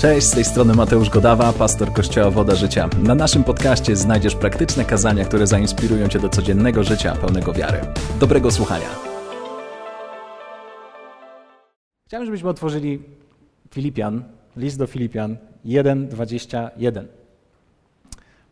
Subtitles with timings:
[0.00, 2.88] Cześć, z tej strony Mateusz Godawa, pastor Kościoła Woda Życia.
[3.02, 7.80] Na naszym podcaście znajdziesz praktyczne kazania, które zainspirują Cię do codziennego życia pełnego wiary.
[8.20, 8.86] Dobrego słuchania.
[12.06, 13.02] Chciałem, żebyśmy otworzyli
[13.70, 14.24] Filipian,
[14.56, 17.04] list do Filipian 1:21.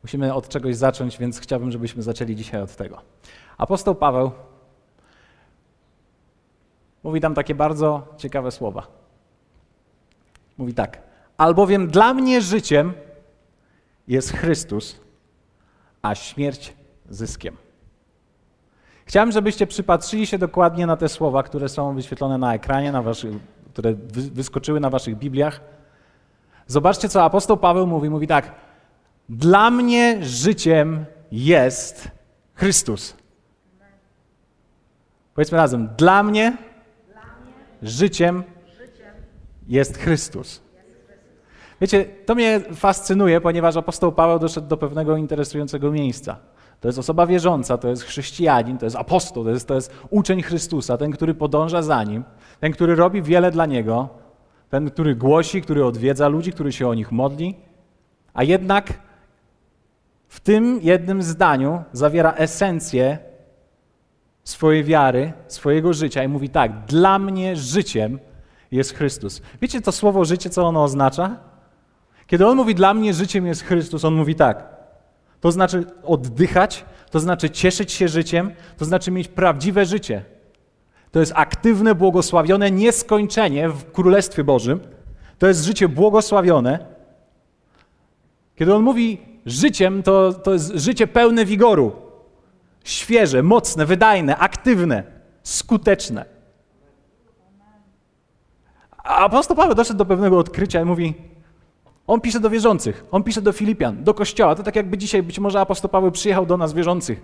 [0.03, 3.01] Musimy od czegoś zacząć, więc chciałbym, żebyśmy zaczęli dzisiaj od tego.
[3.59, 4.31] Apostoł Paweł
[7.03, 8.87] mówi tam takie bardzo ciekawe słowa.
[10.59, 11.08] Mówi tak:
[11.39, 12.93] Albowiem dla mnie życiem
[14.09, 15.01] jest Chrystus,
[16.03, 16.75] a śmierć
[17.09, 17.57] zyskiem.
[19.05, 23.35] Chciałem, żebyście przypatrzyli się dokładnie na te słowa, które są wyświetlone na ekranie, na waszych,
[23.73, 25.61] które wyskoczyły na waszych Bibliach.
[26.67, 28.11] Zobaczcie, co apostoł Paweł mówi.
[28.11, 28.53] Mówi tak:
[29.29, 32.11] Dla mnie życiem jest
[32.55, 33.17] Chrystus.
[35.35, 36.57] Powiedzmy razem: Dla mnie
[37.83, 38.43] życiem
[39.69, 40.68] jest Chrystus.
[41.81, 46.37] Wiecie, to mnie fascynuje, ponieważ apostoł Paweł doszedł do pewnego interesującego miejsca.
[46.81, 50.43] To jest osoba wierząca, to jest chrześcijanin, to jest apostoł, to jest, to jest uczeń
[50.43, 52.25] Chrystusa, ten, który podąża za nim,
[52.61, 54.09] ten, który robi wiele dla niego,
[54.71, 57.55] ten, który głosi, który odwiedza ludzi, który się o nich modli,
[58.35, 58.93] a jednak
[60.29, 63.19] w tym jednym zdaniu zawiera esencję
[64.45, 68.19] swojej wiary, swojego życia i mówi tak: Dla mnie życiem
[68.71, 69.43] jest Chrystus.
[69.63, 71.37] Wiecie to słowo życie, co ono oznacza?
[72.29, 74.67] Kiedy on mówi, dla mnie życiem jest Chrystus, on mówi tak.
[75.41, 80.25] To znaczy oddychać, to znaczy cieszyć się życiem, to znaczy mieć prawdziwe życie.
[81.11, 84.81] To jest aktywne, błogosławione nieskończenie w Królestwie Bożym.
[85.39, 86.87] To jest życie błogosławione.
[88.57, 91.93] Kiedy on mówi życiem, to, to jest życie pełne wigoru.
[92.85, 95.03] Świeże, mocne, wydajne, aktywne,
[95.43, 96.25] skuteczne.
[98.99, 101.15] A apostoł Paweł doszedł do pewnego odkrycia i mówi:
[102.09, 104.55] on pisze do wierzących, on pisze do Filipian, do kościoła.
[104.55, 107.23] To tak jakby dzisiaj być może apostoł Paweł przyjechał do nas wierzących.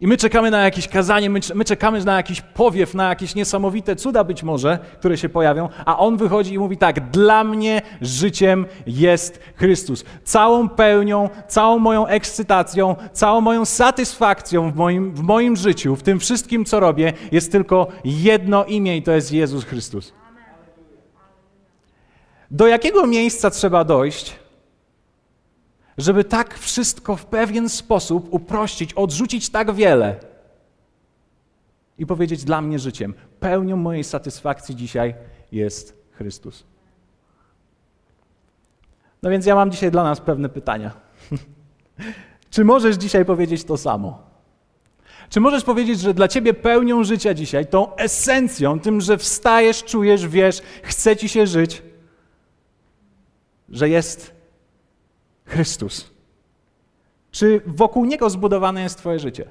[0.00, 3.96] I my czekamy na jakieś kazanie, my, my czekamy na jakiś powiew, na jakieś niesamowite
[3.96, 8.66] cuda być może, które się pojawią, a on wychodzi i mówi tak: Dla mnie życiem
[8.86, 10.04] jest Chrystus.
[10.24, 16.20] Całą pełnią, całą moją ekscytacją, całą moją satysfakcją w moim, w moim życiu, w tym
[16.20, 20.19] wszystkim, co robię, jest tylko jedno imię i to jest Jezus Chrystus.
[22.50, 24.36] Do jakiego miejsca trzeba dojść,
[25.98, 30.16] żeby tak wszystko w pewien sposób uprościć, odrzucić tak wiele
[31.98, 35.14] i powiedzieć dla mnie życiem, pełnią mojej satysfakcji dzisiaj
[35.52, 36.64] jest Chrystus.
[39.22, 40.90] No więc ja mam dzisiaj dla nas pewne pytania.
[42.50, 44.30] Czy możesz dzisiaj powiedzieć to samo?
[45.28, 50.28] Czy możesz powiedzieć, że dla ciebie pełnią życia dzisiaj, tą esencją, tym, że wstajesz, czujesz,
[50.28, 51.82] wiesz, chce ci się żyć,
[53.70, 54.34] że jest
[55.44, 56.10] Chrystus?
[57.30, 59.50] Czy wokół Niego zbudowane jest Twoje życie?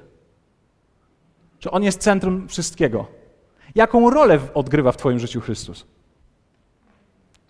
[1.58, 3.06] Czy On jest centrum wszystkiego?
[3.74, 5.86] Jaką rolę odgrywa w Twoim życiu Chrystus?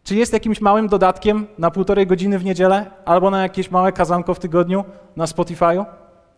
[0.05, 4.35] Czy jest jakimś małym dodatkiem na półtorej godziny w niedzielę albo na jakieś małe kazanko
[4.35, 4.85] w tygodniu
[5.17, 5.85] na Spotify'u?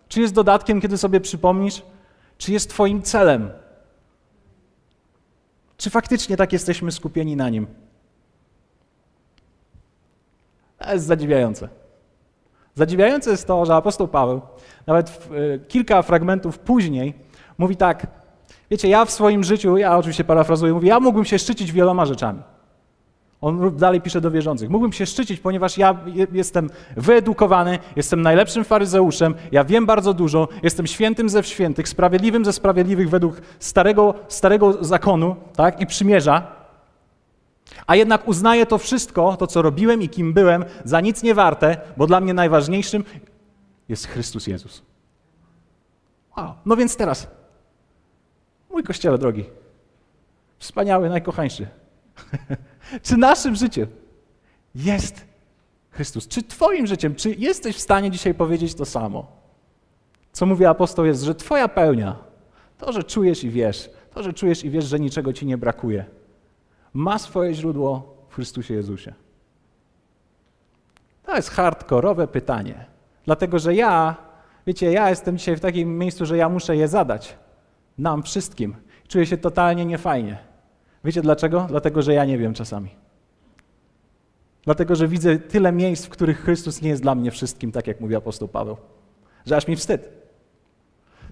[0.09, 1.83] Czy jest dodatkiem, kiedy sobie przypomnisz?
[2.39, 3.51] Czy jest Twoim celem?
[5.77, 7.67] Czy faktycznie tak jesteśmy skupieni na Nim?
[10.85, 11.69] To jest zadziwiające.
[12.75, 14.41] Zadziwiające jest to, że apostoł Paweł,
[14.87, 17.15] nawet w, y, kilka fragmentów później,
[17.59, 18.07] mówi tak:
[18.71, 22.43] Wiecie, ja w swoim życiu, ja oczywiście parafrazuję, mówi, ja mógłbym się szczycić wieloma rzeczami.
[23.41, 24.71] On dalej pisze do wierzących.
[24.71, 25.97] Mógłbym się szczycić, ponieważ ja
[26.33, 32.53] jestem wyedukowany, jestem najlepszym faryzeuszem, ja wiem bardzo dużo, jestem świętym ze świętych, sprawiedliwym ze
[32.53, 36.62] sprawiedliwych według starego, starego zakonu tak, i przymierza.
[37.87, 41.77] A jednak uznaję to wszystko, to co robiłem i kim byłem, za nic nie warte,
[41.97, 43.05] bo dla mnie najważniejszym
[43.89, 44.83] jest Chrystus Jezus.
[46.37, 46.55] Wow.
[46.67, 47.27] No więc teraz,
[48.71, 49.45] mój kościele drogi,
[50.59, 51.67] wspaniały, najkochańszy,
[53.07, 53.87] czy naszym życiem
[54.75, 55.25] jest
[55.91, 56.29] Chrystus?
[56.29, 59.27] Czy Twoim życiem, czy jesteś w stanie dzisiaj powiedzieć to samo?
[60.33, 62.17] Co mówi apostoł jest, że Twoja pełnia,
[62.79, 66.05] to, że czujesz i wiesz, to, że czujesz i wiesz, że niczego Ci nie brakuje,
[66.95, 69.15] ma swoje źródło w Chrystusie Jezusie?
[71.23, 72.85] To jest hardkorowe pytanie.
[73.25, 74.17] Dlatego, że ja,
[74.67, 77.37] wiecie, ja jestem dzisiaj w takim miejscu, że ja muszę je zadać.
[77.99, 78.77] Nam wszystkim.
[79.09, 80.39] Czuję się totalnie niefajnie.
[81.05, 81.67] Wiecie dlaczego?
[81.69, 82.91] Dlatego, że ja nie wiem czasami.
[84.65, 88.01] Dlatego, że widzę tyle miejsc, w których Chrystus nie jest dla mnie wszystkim, tak jak
[88.01, 88.77] mówi apostoł Paweł,
[89.47, 90.09] że aż mi wstyd.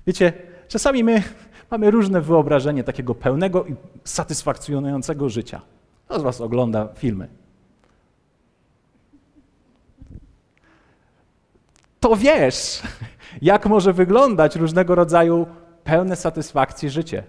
[0.07, 0.33] Wiecie,
[0.69, 1.23] czasami my
[1.71, 5.61] mamy różne wyobrażenie takiego pełnego i satysfakcjonującego życia.
[6.05, 7.29] Kto z Was ogląda filmy?
[12.01, 12.83] To wiesz,
[13.43, 15.47] jak może wyglądać różnego rodzaju
[15.85, 17.23] pełne satysfakcji życie.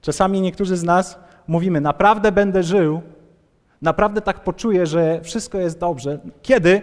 [0.00, 3.02] Czasami niektórzy z nas mówimy, naprawdę będę żył,
[3.82, 6.18] naprawdę tak poczuję, że wszystko jest dobrze.
[6.42, 6.82] Kiedy?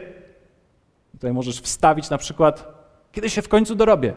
[1.11, 2.73] Tutaj możesz wstawić na przykład,
[3.11, 4.13] kiedy się w końcu dorobię.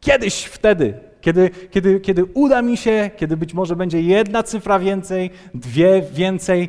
[0.00, 5.30] Kiedyś wtedy kiedy, kiedy, kiedy uda mi się, kiedy być może będzie jedna cyfra więcej,
[5.54, 6.68] dwie więcej.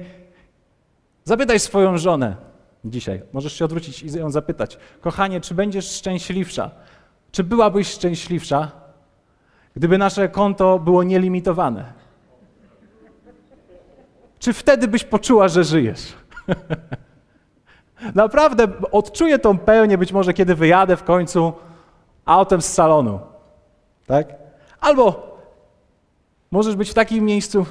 [1.23, 2.35] Zapytaj swoją żonę
[2.85, 3.21] dzisiaj.
[3.33, 6.71] Możesz się odwrócić i ją zapytać: Kochanie, czy będziesz szczęśliwsza?
[7.31, 8.71] Czy byłabyś szczęśliwsza,
[9.75, 11.93] gdyby nasze konto było nielimitowane?
[14.39, 16.13] Czy wtedy byś poczuła, że żyjesz?
[18.15, 21.53] Naprawdę odczuję tą pełnię, być może kiedy wyjadę w końcu
[22.25, 23.19] autem z salonu.
[24.09, 24.35] Tak?
[24.79, 25.37] Albo
[26.51, 27.65] możesz być w takim miejscu,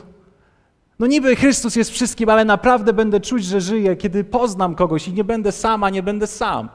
[0.98, 5.12] no niby Chrystus jest wszystkim, ale naprawdę będę czuć, że żyję, kiedy poznam kogoś i
[5.12, 6.68] nie będę sama, nie będę sam.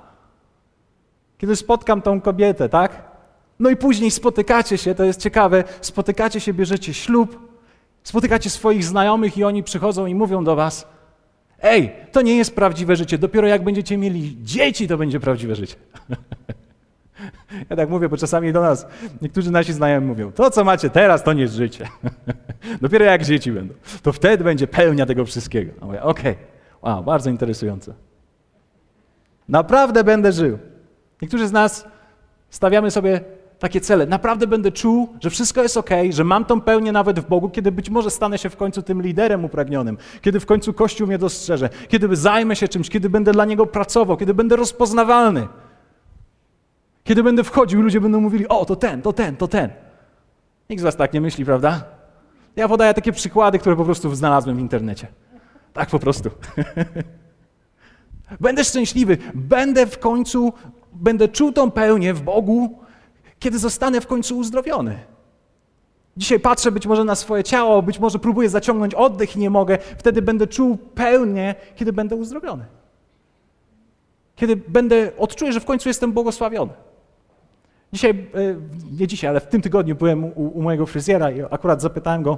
[1.38, 3.04] Kiedy spotkam tą kobietę, tak?
[3.60, 7.39] No i później spotykacie się, to jest ciekawe, spotykacie się, bierzecie ślub,
[8.04, 10.88] spotykacie swoich znajomych i oni przychodzą i mówią do was:
[11.62, 15.75] Ej, to nie jest prawdziwe życie, dopiero jak będziecie mieli dzieci, to będzie prawdziwe życie.
[17.69, 18.87] Ja tak mówię, bo czasami do nas
[19.21, 21.87] niektórzy nasi znajomi mówią: To, co macie teraz, to nie jest życie.
[22.81, 23.73] Dopiero jak dzieci będą,
[24.03, 25.71] to wtedy będzie pełnia tego wszystkiego.
[25.81, 26.31] A mówię: Okej,
[26.81, 26.93] okay.
[26.93, 27.93] wow, bardzo interesujące.
[29.49, 30.59] Naprawdę będę żył.
[31.21, 31.87] Niektórzy z nas
[32.49, 33.21] stawiamy sobie
[33.59, 34.05] takie cele.
[34.05, 37.71] Naprawdę będę czuł, że wszystko jest ok, że mam tą pełnię nawet w Bogu, kiedy
[37.71, 41.69] być może stanę się w końcu tym liderem upragnionym, kiedy w końcu Kościół mnie dostrzeże,
[41.87, 45.47] kiedy zajmę się czymś, kiedy będę dla Niego pracował, kiedy będę rozpoznawalny.
[47.03, 49.69] Kiedy będę wchodził, ludzie będą mówili: O, to ten, to ten, to ten.
[50.69, 51.83] Nikt z Was tak nie myśli, prawda?
[52.55, 55.07] Ja podaję takie przykłady, które po prostu znalazłem w internecie.
[55.73, 56.29] Tak po prostu.
[58.39, 60.53] będę szczęśliwy, będę w końcu,
[60.94, 62.79] będę czuł tą pełnię w Bogu,
[63.39, 65.00] kiedy zostanę w końcu uzdrowiony.
[66.17, 69.77] Dzisiaj patrzę być może na swoje ciało, być może próbuję zaciągnąć oddech i nie mogę,
[69.97, 72.65] wtedy będę czuł pełnię, kiedy będę uzdrowiony.
[74.35, 76.73] Kiedy będę, odczuję, że w końcu jestem błogosławiony.
[77.93, 78.55] Dzisiaj, e,
[78.91, 82.37] nie dzisiaj, ale w tym tygodniu byłem u, u mojego fryzjera i akurat zapytałem go,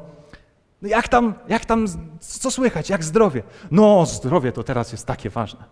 [0.81, 1.85] no jak tam, jak tam,
[2.19, 3.43] co słychać, jak zdrowie?
[3.71, 5.63] No, zdrowie to teraz jest takie ważne.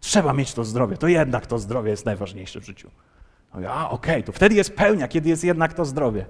[0.00, 2.90] Trzeba mieć to zdrowie, to jednak to zdrowie jest najważniejsze w życiu.
[3.54, 6.26] No, a, okej, okay, to wtedy jest pełnia, kiedy jest jednak to zdrowie.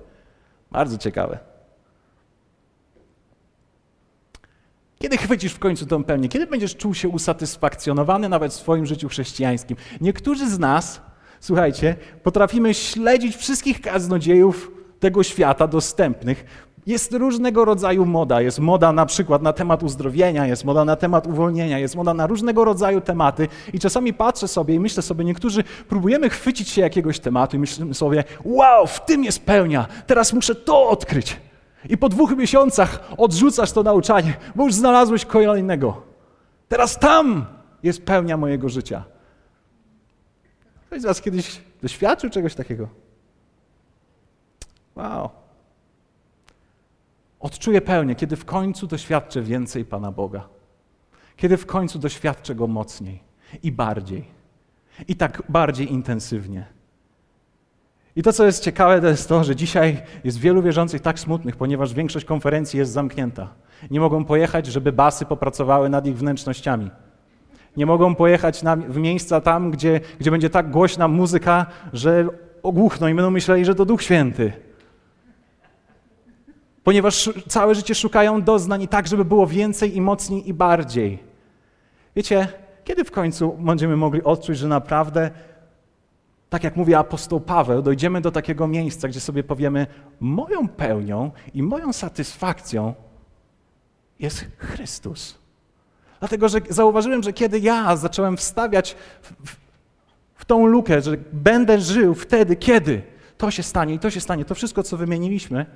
[0.73, 1.39] Bardzo ciekawe.
[4.99, 6.29] Kiedy chwycisz w końcu tę pełnię?
[6.29, 9.77] Kiedy będziesz czuł się usatysfakcjonowany nawet w swoim życiu chrześcijańskim?
[10.01, 11.08] Niektórzy z nas,
[11.41, 14.71] słuchajcie, potrafimy śledzić wszystkich kaznodziejów
[15.01, 16.45] tego świata dostępnych,
[16.89, 18.41] jest różnego rodzaju moda.
[18.41, 22.27] Jest moda na przykład na temat uzdrowienia, jest moda na temat uwolnienia, jest moda na
[22.27, 23.49] różnego rodzaju tematy.
[23.73, 27.95] I czasami patrzę sobie i myślę sobie, niektórzy próbujemy chwycić się jakiegoś tematu i myślimy
[27.95, 31.37] sobie, wow, w tym jest pełnia, teraz muszę to odkryć.
[31.89, 36.03] I po dwóch miesiącach odrzucasz to nauczanie, bo już znalazłeś kolejnego.
[36.69, 37.47] Teraz tam
[37.83, 39.05] jest pełnia mojego życia.
[40.89, 42.89] Ktoś z Was kiedyś doświadczył czegoś takiego?
[44.97, 45.31] Wow.
[47.41, 50.49] Odczuję pełnię, kiedy w końcu doświadczę więcej Pana Boga.
[51.37, 53.23] Kiedy w końcu doświadczę Go mocniej
[53.63, 54.25] i bardziej.
[55.09, 56.67] I tak bardziej intensywnie.
[58.17, 61.57] I to, co jest ciekawe, to jest to, że dzisiaj jest wielu wierzących tak smutnych,
[61.57, 63.55] ponieważ większość konferencji jest zamknięta.
[63.91, 66.91] Nie mogą pojechać, żeby basy popracowały nad ich wnętrznościami.
[67.79, 72.29] Nie mogą pojechać na, w miejsca tam, gdzie, gdzie będzie tak głośna muzyka, że
[72.63, 74.53] ogłuchną i będą myśleli, że to Duch Święty
[76.89, 81.19] ponieważ całe życie szukają doznań i tak, żeby było więcej i mocniej i bardziej.
[82.17, 82.49] Wiecie,
[82.85, 85.31] kiedy w końcu będziemy mogli odczuć, że naprawdę,
[86.49, 89.87] tak jak mówi apostoł Paweł, dojdziemy do takiego miejsca, gdzie sobie powiemy,
[90.21, 92.95] moją pełnią i moją satysfakcją
[94.19, 95.39] jest Chrystus.
[96.19, 99.57] Dlatego, że zauważyłem, że kiedy ja zacząłem wstawiać w, w,
[100.35, 103.03] w tą lukę, że będę żył wtedy, kiedy
[103.39, 105.67] to się stanie i to się stanie, to wszystko, co wymieniliśmy,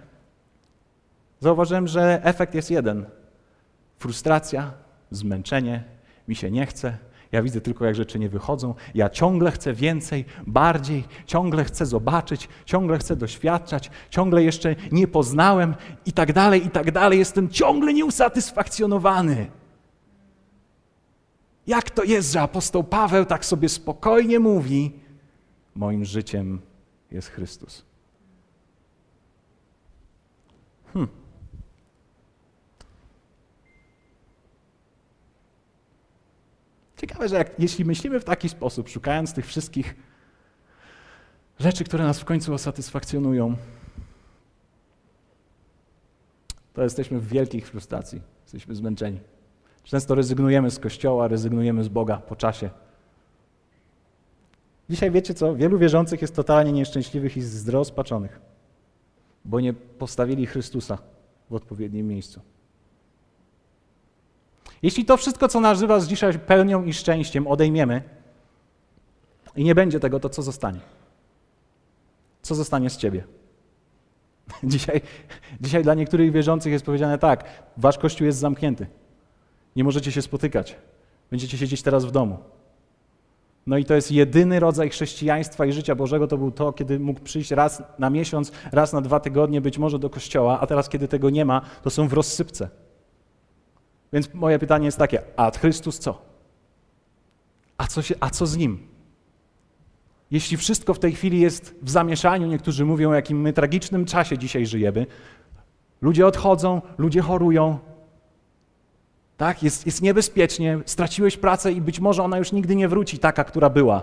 [1.41, 3.07] zauważyłem, że efekt jest jeden.
[3.99, 4.73] Frustracja,
[5.11, 5.85] zmęczenie,
[6.29, 6.97] mi się nie chce,
[7.33, 8.75] ja widzę tylko, jak rzeczy nie wychodzą.
[8.95, 15.75] Ja ciągle chcę więcej, bardziej, ciągle chcę zobaczyć, ciągle chcę doświadczać, ciągle jeszcze nie poznałem
[16.07, 17.19] i tak dalej, i tak dalej.
[17.19, 19.47] Jestem ciągle nieusatysfakcjonowany.
[21.67, 24.93] Jak to jest, że apostoł Paweł tak sobie spokojnie mówi:
[25.75, 26.61] Moim życiem
[27.11, 27.85] jest Chrystus.
[30.93, 31.11] Hmm.
[36.97, 39.95] Ciekawe, że jak, jeśli myślimy w taki sposób, szukając tych wszystkich
[41.59, 43.57] rzeczy, które nas w końcu osatysfakcjonują,
[46.73, 49.21] to jesteśmy w wielkiej frustracji, jesteśmy zmęczeni.
[49.85, 52.71] Często rezygnujemy z kościoła, rezygnujemy z Boga po czasie.
[54.91, 55.55] Dzisiaj wiecie co?
[55.55, 58.41] Wielu wierzących jest totalnie nieszczęśliwych i zrozpaczonych,
[59.45, 60.99] bo nie postawili Chrystusa
[61.51, 62.41] w odpowiednim miejscu.
[64.83, 68.03] Jeśli to wszystko, co nazywa z dzisiaj pełnią i szczęściem, odejmiemy
[69.57, 70.81] i nie będzie tego, to co zostanie?
[72.43, 73.25] Co zostanie z ciebie?
[74.65, 75.01] Dzisiaj,
[75.61, 77.45] dzisiaj dla niektórych wierzących jest powiedziane tak:
[77.77, 78.87] Wasz kościół jest zamknięty.
[79.77, 80.77] Nie możecie się spotykać.
[81.31, 82.39] Będziecie siedzieć teraz w domu.
[83.67, 87.21] No i to jest jedyny rodzaj chrześcijaństwa i życia Bożego, to był to, kiedy mógł
[87.21, 91.09] przyjść raz na miesiąc, raz na dwa tygodnie, być może do kościoła, a teraz, kiedy
[91.09, 92.69] tego nie ma, to są w rozsypce.
[94.13, 96.23] Więc moje pytanie jest takie, a Chrystus co?
[97.79, 98.87] A co, się, a co z Nim?
[100.31, 104.39] Jeśli wszystko w tej chwili jest w zamieszaniu, niektórzy mówią, o jakim my tragicznym czasie
[104.39, 105.07] dzisiaj żyjemy,
[106.03, 107.79] ludzie odchodzą, ludzie chorują,
[109.43, 109.63] tak?
[109.63, 113.71] Jest, jest niebezpiecznie, straciłeś pracę i być może ona już nigdy nie wróci taka, która
[113.71, 114.03] była.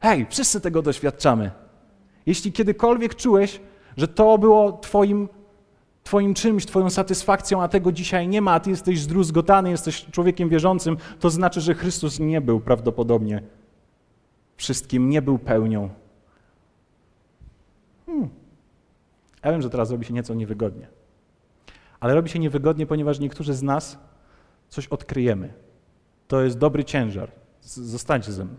[0.00, 1.50] Hej, wszyscy tego doświadczamy.
[2.26, 3.60] Jeśli kiedykolwiek czułeś,
[3.96, 5.28] że to było twoim,
[6.04, 10.48] twoim czymś, twoją satysfakcją, a tego dzisiaj nie ma, a ty jesteś zdruzgotany, jesteś człowiekiem
[10.48, 13.42] wierzącym, to znaczy, że Chrystus nie był prawdopodobnie
[14.56, 15.88] wszystkim, nie był pełnią.
[18.06, 18.28] Hmm.
[19.44, 20.86] Ja wiem, że teraz robi się nieco niewygodnie.
[22.00, 23.98] Ale robi się niewygodnie, ponieważ niektórzy z nas
[24.72, 25.52] coś odkryjemy.
[26.28, 27.30] To jest dobry ciężar.
[27.62, 28.54] Zostańcie ze mną.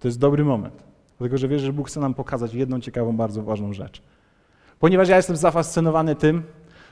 [0.00, 0.84] To jest dobry moment.
[1.18, 4.02] Dlatego, że wierzę, że Bóg chce nam pokazać jedną ciekawą, bardzo ważną rzecz.
[4.78, 6.42] Ponieważ ja jestem zafascynowany tym,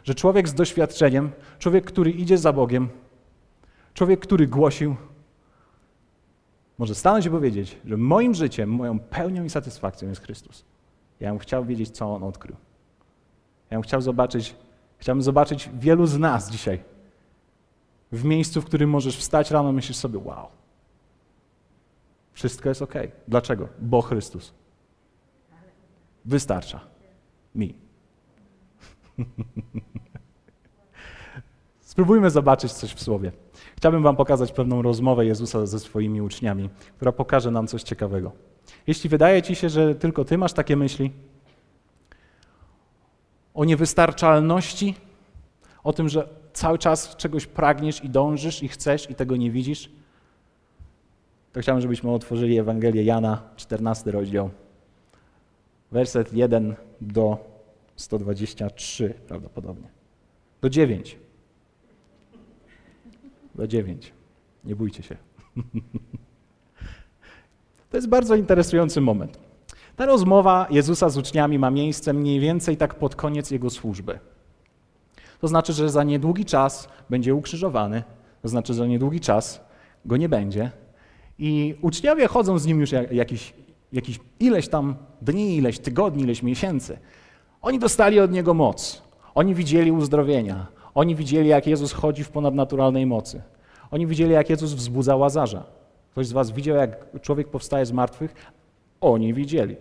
[0.05, 2.89] że człowiek z doświadczeniem, człowiek, który idzie za Bogiem,
[3.95, 4.97] człowiek, który głosił,
[6.79, 10.65] może stanąć i powiedzieć, że moim życiem, moją pełnią i satysfakcją jest Chrystus.
[11.21, 12.57] Ja bym chciał wiedzieć, co On odkrył.
[13.71, 14.57] Ja bym chciał zobaczyć,
[14.99, 16.81] chciałbym zobaczyć wielu z nas dzisiaj,
[18.13, 20.47] w miejscu, w którym możesz wstać rano, myślisz sobie, wow,
[22.33, 22.95] wszystko jest ok.
[23.29, 23.69] Dlaczego?
[23.79, 24.53] Bo Chrystus.
[26.25, 26.81] Wystarcza
[27.55, 27.75] mi.
[31.81, 33.33] Spróbujmy zobaczyć coś w słowie.
[33.77, 38.33] Chciałbym Wam pokazać pewną rozmowę Jezusa ze swoimi uczniami, która pokaże nam coś ciekawego.
[38.87, 41.13] Jeśli wydaje Ci się, że tylko Ty masz takie myśli
[43.55, 44.95] o niewystarczalności,
[45.85, 49.91] o tym, że cały czas czegoś pragniesz i dążysz i chcesz i tego nie widzisz,
[51.53, 54.51] to chciałbym, żebyśmy otworzyli Ewangelię Jana, 14 rozdział,
[55.93, 57.39] werset 1 do
[57.97, 59.89] 123 prawdopodobnie.
[60.61, 61.19] Do 9.
[63.55, 64.13] Do 9.
[64.65, 65.17] Nie bójcie się.
[67.91, 69.39] To jest bardzo interesujący moment.
[69.97, 74.19] Ta rozmowa Jezusa z uczniami ma miejsce mniej więcej tak pod koniec jego służby.
[75.41, 78.03] To znaczy, że za niedługi czas będzie ukrzyżowany,
[78.43, 79.61] to znaczy, że za niedługi czas
[80.05, 80.71] go nie będzie.
[81.39, 83.55] I uczniowie chodzą z nim już jakiś,
[83.93, 86.99] jakiś ileś tam dni, ileś tygodni, ileś miesięcy.
[87.63, 89.03] Oni dostali od niego moc.
[89.35, 90.67] Oni widzieli uzdrowienia.
[90.95, 93.43] Oni widzieli, jak Jezus chodzi w ponadnaturalnej mocy.
[93.91, 95.65] Oni widzieli, jak Jezus wzbudza łazarza.
[96.11, 98.35] Ktoś z Was widział, jak człowiek powstaje z martwych?
[99.01, 99.77] Oni widzieli.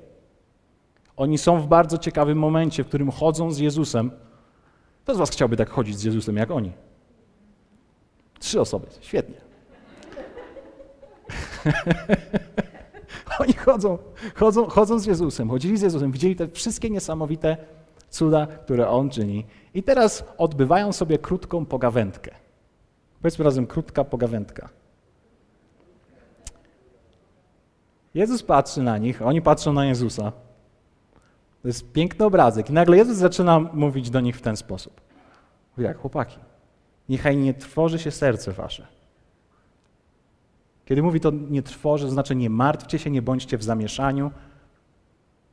[1.18, 4.12] Oni są w bardzo ciekawym momencie, w którym chodzą z Jezusem
[5.03, 6.72] kto z Was chciałby tak chodzić z Jezusem jak oni?
[8.39, 9.36] Trzy osoby, świetnie.
[13.39, 13.98] oni chodzą,
[14.36, 17.58] chodzą, chodzą z Jezusem, chodzili z Jezusem, widzieli te wszystkie niesamowite
[18.10, 19.46] cuda, które On czyni.
[19.74, 22.32] I teraz odbywają sobie krótką pogawędkę.
[23.22, 24.70] Powiedzmy razem krótka pogawędka.
[28.13, 30.32] Jezus patrzy na nich, oni patrzą na Jezusa.
[31.62, 32.70] To jest piękny obrazek.
[32.70, 35.01] I nagle Jezus zaczyna mówić do nich w ten sposób.
[35.78, 36.38] Mówi jak, chłopaki,
[37.10, 38.88] niechaj nie trwoży się serce wasze.
[40.86, 44.32] Kiedy mówi to nie trwoży, to znaczy nie martwcie się, nie bądźcie w zamieszaniu,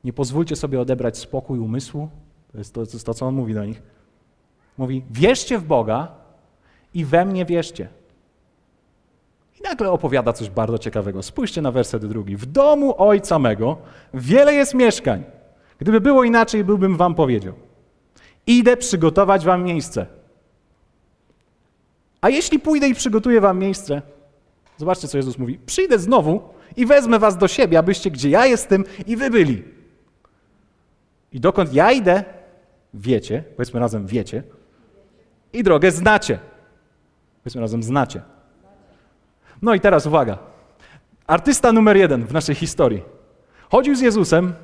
[0.04, 2.08] nie pozwólcie sobie odebrać spokój umysłu.
[2.52, 3.82] To jest to, to, jest to co on mówi do nich.
[4.78, 6.08] Mówi, wierzcie w Boga
[6.94, 7.88] i we mnie wierzcie.
[9.60, 11.22] I nagle opowiada coś bardzo ciekawego.
[11.22, 12.36] Spójrzcie na werset drugi.
[12.36, 13.76] W domu ojca mego
[14.14, 15.24] wiele jest mieszkań.
[15.78, 17.54] Gdyby było inaczej, byłbym wam powiedział.
[18.46, 20.06] Idę przygotować wam miejsce.
[22.20, 24.02] A jeśli pójdę i przygotuję wam miejsce,
[24.76, 25.58] zobaczcie, co Jezus mówi.
[25.66, 26.42] Przyjdę znowu
[26.76, 29.62] i wezmę was do siebie, abyście gdzie ja jestem i wy byli.
[31.32, 32.24] I dokąd ja idę,
[32.94, 34.42] wiecie, powiedzmy razem wiecie,
[35.52, 36.38] i drogę znacie.
[37.44, 38.22] Powiedzmy razem znacie.
[39.62, 40.38] No i teraz uwaga.
[41.26, 43.02] Artysta numer jeden w naszej historii.
[43.70, 44.54] Chodził z Jezusem,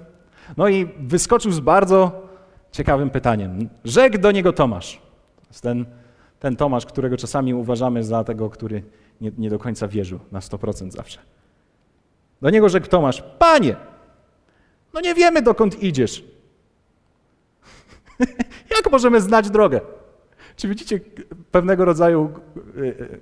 [0.56, 2.28] no i wyskoczył z bardzo
[2.72, 3.68] ciekawym pytaniem.
[3.84, 5.00] Rzekł do niego Tomasz.
[5.36, 5.86] To jest ten,
[6.40, 8.82] ten Tomasz, którego czasami uważamy za tego, który
[9.20, 11.18] nie, nie do końca wierzył na 100% zawsze.
[12.42, 13.76] Do niego rzekł Tomasz: Panie,
[14.94, 16.24] no nie wiemy dokąd idziesz.
[18.76, 19.80] Jak możemy znać drogę?
[20.56, 21.00] Czy widzicie
[21.50, 22.32] pewnego rodzaju
[22.76, 23.20] y, y,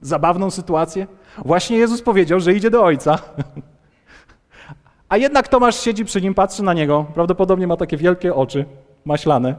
[0.00, 1.06] zabawną sytuację?
[1.44, 3.18] Właśnie Jezus powiedział, że idzie do Ojca.
[5.12, 8.64] A jednak Tomasz siedzi przy nim, patrzy na niego, prawdopodobnie ma takie wielkie oczy,
[9.04, 9.54] maślane.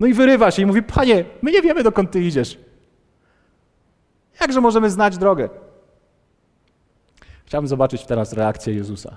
[0.00, 2.58] No i wyrywa się i mówi: Panie, my nie wiemy dokąd ty idziesz.
[4.40, 5.48] Jakże możemy znać drogę?
[7.44, 9.16] Chciałbym zobaczyć teraz reakcję Jezusa.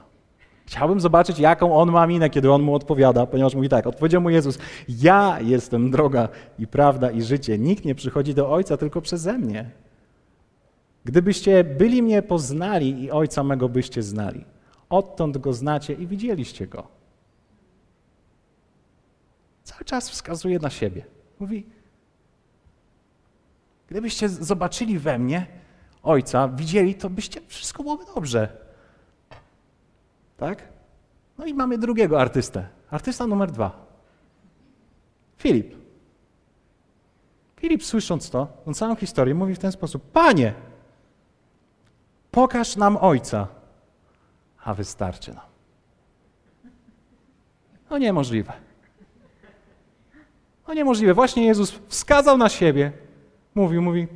[0.66, 4.30] Chciałbym zobaczyć, jaką on ma minę, kiedy on mu odpowiada, ponieważ mówi tak, odpowiedział mu
[4.30, 7.58] Jezus, ja jestem droga i prawda i życie.
[7.58, 9.70] Nikt nie przychodzi do Ojca tylko przeze mnie.
[11.04, 14.55] Gdybyście byli mnie poznali i Ojca mego byście znali.
[14.90, 16.88] Odtąd Go znacie i widzieliście Go.
[19.64, 21.06] Cały czas wskazuje na siebie.
[21.40, 21.66] Mówi,
[23.88, 25.48] gdybyście zobaczyli we mnie
[26.04, 28.58] Ojca, widzieli, to byście wszystko byłoby dobrze.
[30.38, 30.68] Tak?
[31.38, 32.68] No i mamy drugiego artystę.
[32.92, 33.86] Artysta numer dwa.
[35.38, 35.76] Filip.
[37.60, 40.54] Filip, słysząc to, tą całą historię, mówi w ten sposób: Panie,
[42.32, 43.48] pokaż nam Ojca,
[44.66, 45.46] a wystarczy nam.
[47.90, 48.54] No niemożliwe.
[50.68, 51.14] No niemożliwe.
[51.14, 52.92] Właśnie Jezus wskazał na siebie,
[53.56, 54.08] mówił, mówi,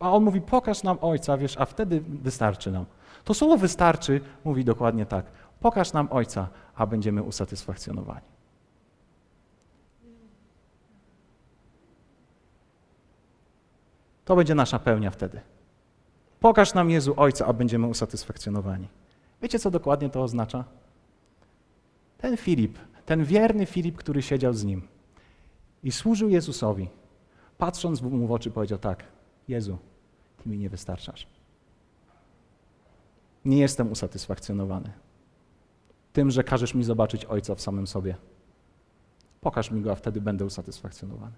[0.00, 2.84] a on mówi, pokaż nam Ojca, wiesz, a wtedy wystarczy nam.
[3.24, 5.26] To słowo wystarczy mówi dokładnie tak.
[5.60, 8.26] Pokaż nam Ojca, a będziemy usatysfakcjonowani.
[14.24, 15.40] To będzie nasza pełnia wtedy.
[16.40, 18.88] Pokaż nam Jezu Ojca, a będziemy usatysfakcjonowani.
[19.42, 20.64] Wiecie, co dokładnie to oznacza?
[22.18, 24.88] Ten Filip, ten wierny Filip, który siedział z nim
[25.82, 26.88] i służył Jezusowi,
[27.58, 29.04] patrząc mu w oczy, powiedział tak:
[29.48, 29.78] Jezu,
[30.36, 31.26] Ty mi nie wystarczasz.
[33.44, 34.92] Nie jestem usatysfakcjonowany
[36.18, 38.16] tym, że każesz mi zobaczyć Ojca w samym sobie.
[39.40, 41.32] Pokaż mi go, a wtedy będę usatysfakcjonowany.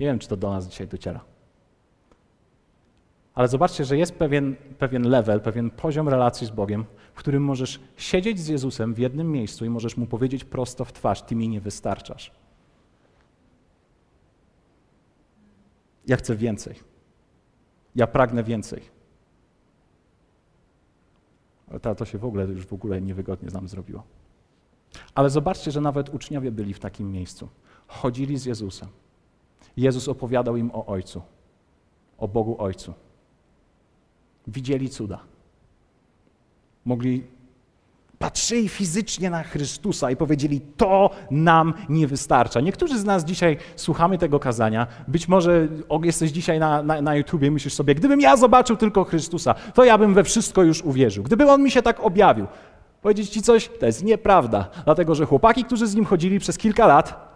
[0.00, 1.24] Nie wiem, czy to do nas dzisiaj dociera.
[3.36, 7.80] Ale zobaczcie, że jest pewien, pewien level, pewien poziom relacji z Bogiem, w którym możesz
[7.96, 11.48] siedzieć z Jezusem w jednym miejscu i możesz mu powiedzieć prosto w twarz: Ty mi
[11.48, 12.32] nie wystarczasz.
[16.06, 16.74] Ja chcę więcej.
[17.96, 18.82] Ja pragnę więcej.
[21.70, 24.02] Ale to, to się w ogóle już w ogóle niewygodnie nam zrobiło.
[25.14, 27.48] Ale zobaczcie, że nawet uczniowie byli w takim miejscu.
[27.86, 28.88] Chodzili z Jezusem.
[29.76, 31.22] Jezus opowiadał im o Ojcu,
[32.18, 32.94] o Bogu Ojcu.
[34.46, 35.20] Widzieli cuda.
[36.84, 37.24] Mogli
[38.18, 42.60] patrzyli fizycznie na Chrystusa i powiedzieli: To nam nie wystarcza.
[42.60, 44.86] Niektórzy z nas dzisiaj słuchamy tego kazania.
[45.08, 45.68] Być może
[46.02, 49.84] jesteś dzisiaj na, na, na YouTubie i myślisz sobie: Gdybym ja zobaczył tylko Chrystusa, to
[49.84, 51.24] ja bym we wszystko już uwierzył.
[51.24, 52.46] Gdyby on mi się tak objawił.
[53.02, 53.70] Powiedzieć ci coś?
[53.80, 54.70] To jest nieprawda.
[54.84, 57.30] Dlatego, że chłopaki, którzy z nim chodzili przez kilka lat,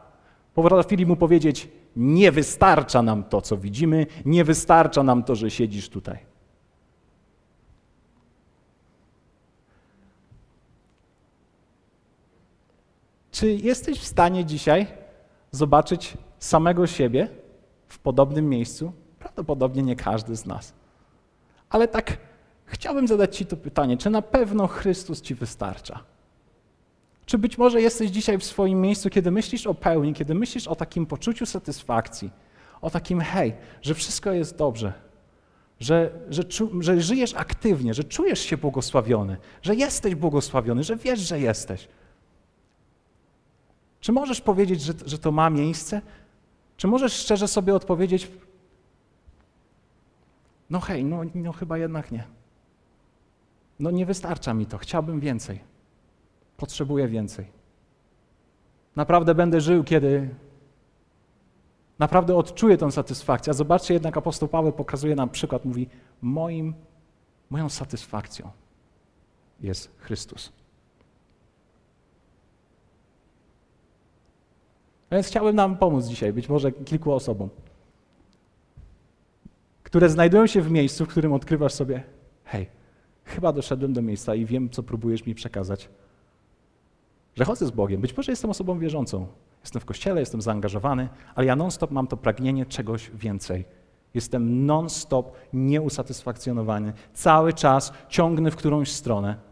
[0.55, 5.89] potrafili mu powiedzieć: Nie wystarcza nam to, co widzimy, nie wystarcza nam to, że siedzisz
[5.89, 6.30] tutaj.
[13.41, 14.87] Czy jesteś w stanie dzisiaj
[15.51, 17.29] zobaczyć samego siebie
[17.89, 18.93] w podobnym miejscu?
[19.19, 20.73] Prawdopodobnie nie każdy z nas.
[21.71, 22.19] Ale tak
[22.65, 26.01] chciałbym zadać Ci to pytanie: czy na pewno Chrystus Ci wystarcza?
[27.27, 30.75] Czy być może jesteś dzisiaj w swoim miejscu, kiedy myślisz o pełni, kiedy myślisz o
[30.75, 32.31] takim poczuciu satysfakcji,
[32.81, 34.93] o takim hej, że wszystko jest dobrze,
[35.81, 36.43] że, że,
[36.81, 41.89] że żyjesz aktywnie, że czujesz się błogosławiony, że jesteś błogosławiony, że wiesz, że jesteś.
[44.01, 46.03] Czy możesz powiedzieć, że, że to ma miejsce?
[46.77, 48.31] Czy możesz szczerze sobie odpowiedzieć,
[50.71, 52.25] no hej, no, no chyba jednak nie.
[53.81, 55.61] No nie wystarcza mi to, chciałbym więcej.
[56.57, 57.47] Potrzebuję więcej.
[58.97, 60.35] Naprawdę będę żył, kiedy
[61.99, 63.51] naprawdę odczuję tę satysfakcję.
[63.51, 65.89] A zobaczcie, jednak apostoł Paweł pokazuje nam przykład, mówi,
[66.23, 66.75] moim,
[67.51, 68.51] moją satysfakcją
[69.61, 70.53] jest Chrystus.
[75.11, 77.49] Więc chciałbym nam pomóc dzisiaj, być może kilku osobom,
[79.83, 82.03] które znajdują się w miejscu, w którym odkrywasz sobie,
[82.45, 82.67] hej,
[83.25, 85.89] chyba doszedłem do miejsca i wiem, co próbujesz mi przekazać.
[87.35, 88.01] że chodzę z Bogiem.
[88.01, 89.27] Być może jestem osobą wierzącą.
[89.63, 93.65] Jestem w kościele, jestem zaangażowany, ale ja non-stop mam to pragnienie czegoś więcej.
[94.15, 96.93] Jestem non-stop nieusatysfakcjonowany.
[97.15, 99.50] Cały czas ciągnę w którąś stronę.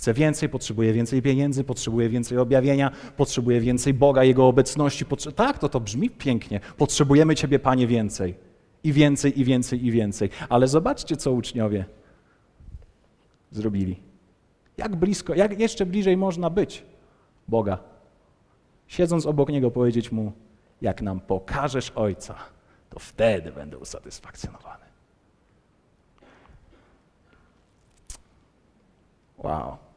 [0.00, 5.04] Chcę więcej, potrzebuję więcej pieniędzy, potrzebuję więcej objawienia, potrzebuję więcej Boga, Jego obecności.
[5.04, 6.60] Potrze- tak, to to brzmi pięknie.
[6.76, 8.34] Potrzebujemy Ciebie, Panie, więcej.
[8.84, 10.30] I więcej, i więcej, i więcej.
[10.48, 11.84] Ale zobaczcie, co uczniowie
[13.50, 14.02] zrobili.
[14.76, 16.84] Jak blisko, jak jeszcze bliżej można być
[17.48, 17.78] Boga?
[18.86, 20.32] Siedząc obok Niego, powiedzieć Mu,
[20.82, 22.34] jak nam pokażesz Ojca,
[22.90, 24.84] to wtedy będę usatysfakcjonowany.
[29.38, 29.89] Wow.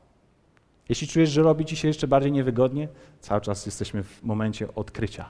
[0.90, 2.88] Jeśli czujesz, że robi ci się jeszcze bardziej niewygodnie,
[3.20, 5.30] cały czas jesteśmy w momencie odkrycia.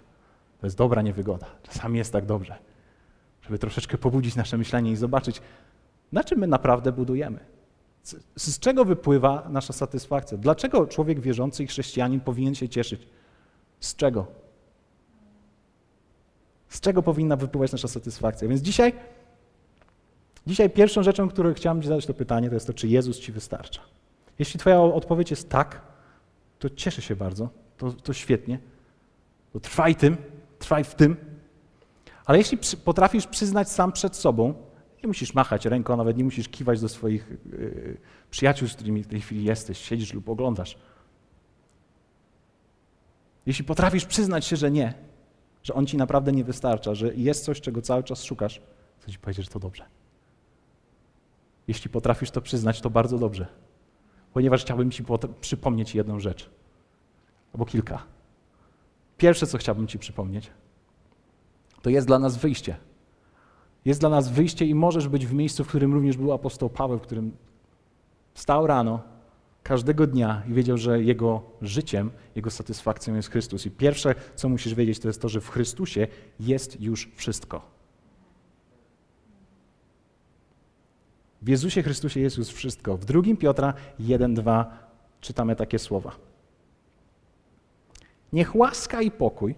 [0.61, 1.45] To jest dobra niewygoda.
[1.63, 2.55] Czasami jest tak dobrze,
[3.41, 5.41] żeby troszeczkę pobudzić nasze myślenie i zobaczyć,
[6.11, 7.39] na czym my naprawdę budujemy.
[8.35, 10.37] Z, czego wypływa nasza satysfakcja?
[10.37, 13.07] Dlaczego człowiek wierzący i chrześcijanin powinien się cieszyć?
[13.79, 14.27] Z czego?
[16.69, 18.47] Z czego powinna wypływać nasza satysfakcja?
[18.47, 18.93] Więc dzisiaj,
[20.47, 23.31] dzisiaj pierwszą rzeczą, którą chciałem Ci zadać to pytanie, to jest to, czy Jezus Ci
[23.31, 23.81] wystarcza.
[24.39, 25.81] Jeśli Twoja odpowiedź jest tak,
[26.59, 28.59] to cieszę się bardzo, to, to świetnie.
[29.53, 30.17] To trwaj tym,
[30.59, 31.15] trwaj w tym.
[32.25, 34.53] Ale jeśli przy, potrafisz przyznać sam przed sobą,
[35.03, 37.97] nie musisz machać ręką, nawet nie musisz kiwać do swoich yy,
[38.31, 40.77] przyjaciół, z którymi w tej chwili jesteś, siedzisz lub oglądasz.
[43.45, 44.93] Jeśli potrafisz przyznać się, że nie,
[45.63, 48.61] że on ci naprawdę nie wystarcza, że jest coś, czego cały czas szukasz,
[49.05, 49.85] to ci powiedzieć, że to dobrze.
[51.67, 53.62] Jeśli potrafisz to przyznać, to bardzo dobrze
[54.33, 55.03] ponieważ chciałbym Ci
[55.41, 56.49] przypomnieć jedną rzecz,
[57.53, 58.03] albo kilka.
[59.17, 60.51] Pierwsze, co chciałbym Ci przypomnieć,
[61.81, 62.75] to jest dla nas wyjście.
[63.85, 66.97] Jest dla nas wyjście i możesz być w miejscu, w którym również był apostoł Paweł,
[66.97, 67.31] w którym
[68.33, 68.99] wstał rano
[69.63, 73.65] każdego dnia i wiedział, że jego życiem, jego satysfakcją jest Chrystus.
[73.65, 76.07] I pierwsze, co musisz wiedzieć, to jest to, że w Chrystusie
[76.39, 77.72] jest już wszystko.
[81.43, 82.97] W Jezusie Chrystusie jest już wszystko.
[82.97, 84.65] W 2 Piotra 1:2
[85.21, 86.15] czytamy takie słowa.
[88.33, 89.55] Niech łaska i pokój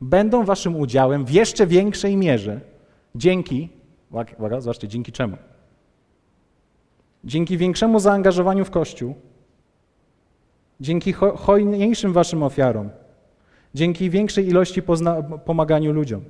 [0.00, 2.60] będą waszym udziałem w jeszcze większej mierze
[3.14, 3.68] dzięki,
[4.38, 5.36] uwaga, zobaczcie, dzięki czemu?
[7.24, 9.14] Dzięki większemu zaangażowaniu w Kościół,
[10.80, 12.90] dzięki hojniejszym waszym ofiarom,
[13.74, 14.82] dzięki większej ilości
[15.44, 16.24] pomaganiu ludziom.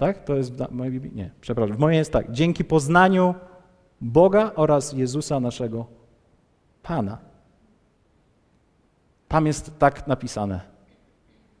[0.00, 0.24] Tak?
[0.24, 1.12] To jest w mojej Biblii?
[1.14, 1.76] Nie, przepraszam.
[1.76, 2.32] W mojej jest tak.
[2.32, 3.34] Dzięki poznaniu
[4.00, 5.86] Boga oraz Jezusa naszego
[6.82, 7.18] Pana.
[9.28, 10.60] Tam jest tak napisane.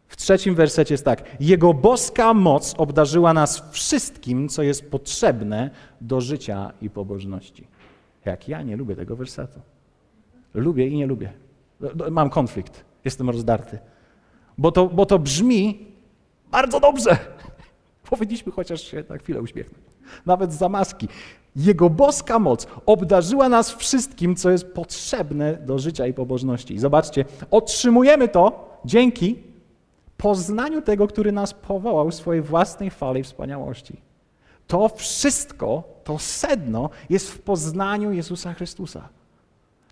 [0.08, 1.36] W trzecim wersecie jest tak.
[1.40, 7.66] Jego boska moc obdarzyła nas wszystkim, co jest potrzebne do życia i pobożności.
[8.24, 9.60] Jak ja nie lubię tego wersetu.
[10.54, 11.32] Lubię i nie lubię.
[12.10, 12.84] Mam konflikt.
[13.04, 13.78] Jestem rozdarty.
[14.58, 15.86] Bo to, bo to brzmi
[16.50, 17.18] bardzo dobrze.
[18.10, 19.84] Powinniśmy chociaż się na chwilę uśmiechnąć.
[20.26, 21.08] Nawet za maski.
[21.56, 26.74] Jego boska moc obdarzyła nas wszystkim, co jest potrzebne do życia i pobożności.
[26.74, 29.38] I zobaczcie, otrzymujemy to dzięki
[30.16, 34.00] poznaniu tego, który nas powołał w swojej własnej fali wspaniałości.
[34.66, 39.08] To wszystko, to sedno jest w poznaniu Jezusa Chrystusa.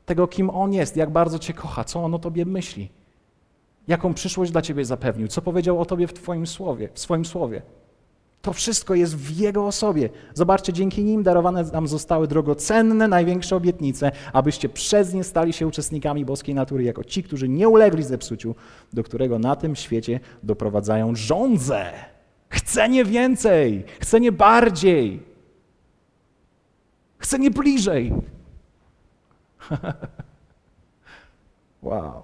[0.06, 2.88] Tego, kim On jest, jak bardzo Cię kocha, co On o Tobie myśli,
[3.88, 7.62] jaką przyszłość dla Ciebie zapewnił, co powiedział o Tobie w Twoim słowie, w swoim słowie.
[8.42, 10.08] To wszystko jest w Jego osobie.
[10.34, 16.24] Zobaczcie, dzięki nim darowane nam zostały drogocenne, największe obietnice, abyście przez nie stali się uczestnikami
[16.24, 18.54] boskiej natury, jako ci, którzy nie ulegli zepsuciu,
[18.92, 21.92] do którego na tym świecie doprowadzają żądze.
[22.48, 25.22] Chcę nie więcej, chcę nie bardziej,
[27.18, 28.12] chcę nie bliżej.
[31.82, 32.22] wow.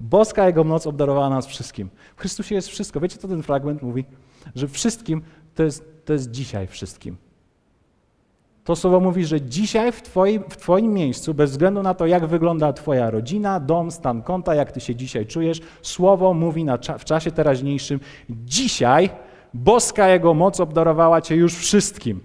[0.00, 1.88] Boska Jego moc obdarowała nas wszystkim.
[2.16, 3.00] W Chrystusie jest wszystko.
[3.00, 4.04] Wiecie, co ten fragment mówi?
[4.54, 5.22] Że wszystkim
[5.56, 7.16] to jest, to jest dzisiaj wszystkim.
[8.64, 12.26] To słowo mówi, że dzisiaj w twoim, w twoim miejscu, bez względu na to, jak
[12.26, 17.04] wygląda Twoja rodzina, dom, stan konta, jak Ty się dzisiaj czujesz, słowo mówi na, w
[17.04, 19.10] czasie teraźniejszym, dzisiaj
[19.54, 22.20] boska Jego moc obdarowała Cię już wszystkim.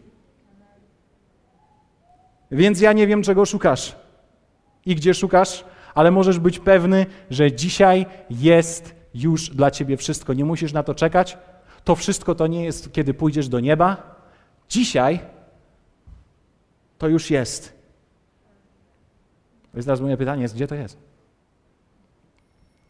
[2.51, 3.95] Więc ja nie wiem, czego szukasz
[4.85, 10.33] i gdzie szukasz, ale możesz być pewny, że dzisiaj jest już dla Ciebie wszystko.
[10.33, 11.37] Nie musisz na to czekać,
[11.83, 14.15] to wszystko to nie jest, kiedy pójdziesz do nieba.
[14.69, 15.19] Dzisiaj
[16.97, 17.81] to już jest.
[19.73, 20.97] Więc teraz moje pytanie jest, gdzie to jest?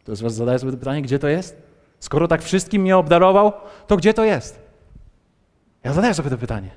[0.03, 1.61] To z was zadaję sobie pytanie, gdzie to jest?
[1.99, 3.53] Skoro tak wszystkim mnie obdarował,
[3.87, 4.59] to gdzie to jest?
[5.83, 6.71] Ja zadaję sobie to pytanie.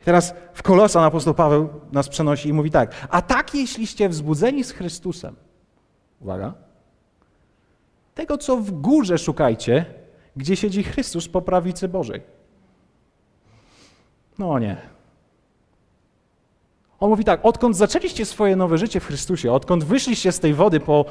[0.00, 4.64] I teraz w Kolosan apostoł Paweł nas przenosi i mówi tak, a tak jeśliście wzbudzeni
[4.64, 5.36] z Chrystusem,
[6.20, 6.54] uwaga,
[8.14, 9.86] tego co w górze szukajcie,
[10.36, 12.20] gdzie siedzi Chrystus po prawicy Bożej.
[14.38, 14.76] No nie.
[17.00, 20.80] On mówi tak, odkąd zaczęliście swoje nowe życie w Chrystusie, odkąd wyszliście z tej wody
[20.80, 21.04] po,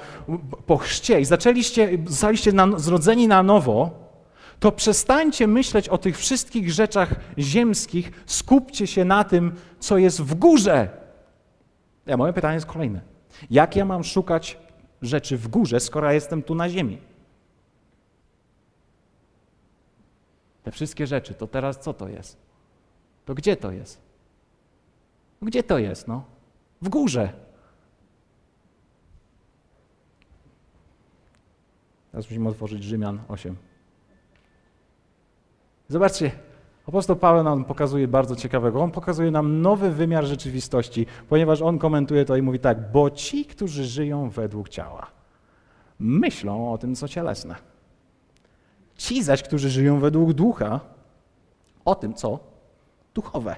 [0.66, 3.92] po chrzcie i zaczęliście, zostaliście na, zrodzeni na nowo,
[4.60, 10.36] to przestańcie myśleć o tych wszystkich rzeczach ziemskich, skupcie się na tym, co jest w
[10.36, 10.90] górze.
[12.06, 13.02] Ja, moje pytanie jest kolejne.
[13.52, 14.58] Jak ja mam szukać
[15.02, 17.09] rzeczy w górze, skoro jestem tu na ziemi?
[20.64, 22.38] Te wszystkie rzeczy, to teraz co to jest?
[23.26, 24.02] To gdzie to jest?
[25.42, 26.08] Gdzie to jest?
[26.08, 26.24] No?
[26.82, 27.34] W górze.
[32.12, 33.56] Teraz musimy otworzyć Rzymian 8.
[35.88, 36.32] Zobaczcie,
[36.88, 38.82] apostoł Paweł nam pokazuje bardzo ciekawego.
[38.82, 43.46] On pokazuje nam nowy wymiar rzeczywistości, ponieważ on komentuje to i mówi tak, bo ci,
[43.46, 45.08] którzy żyją według ciała,
[46.00, 47.69] myślą o tym, co cielesne.
[49.00, 50.80] Ci zaś, którzy żyją według ducha,
[51.86, 52.40] o tym, co
[53.14, 53.56] duchowe.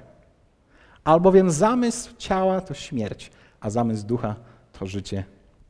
[1.04, 4.36] Albowiem zamysł ciała to śmierć, a zamysł ducha
[4.80, 5.24] to życie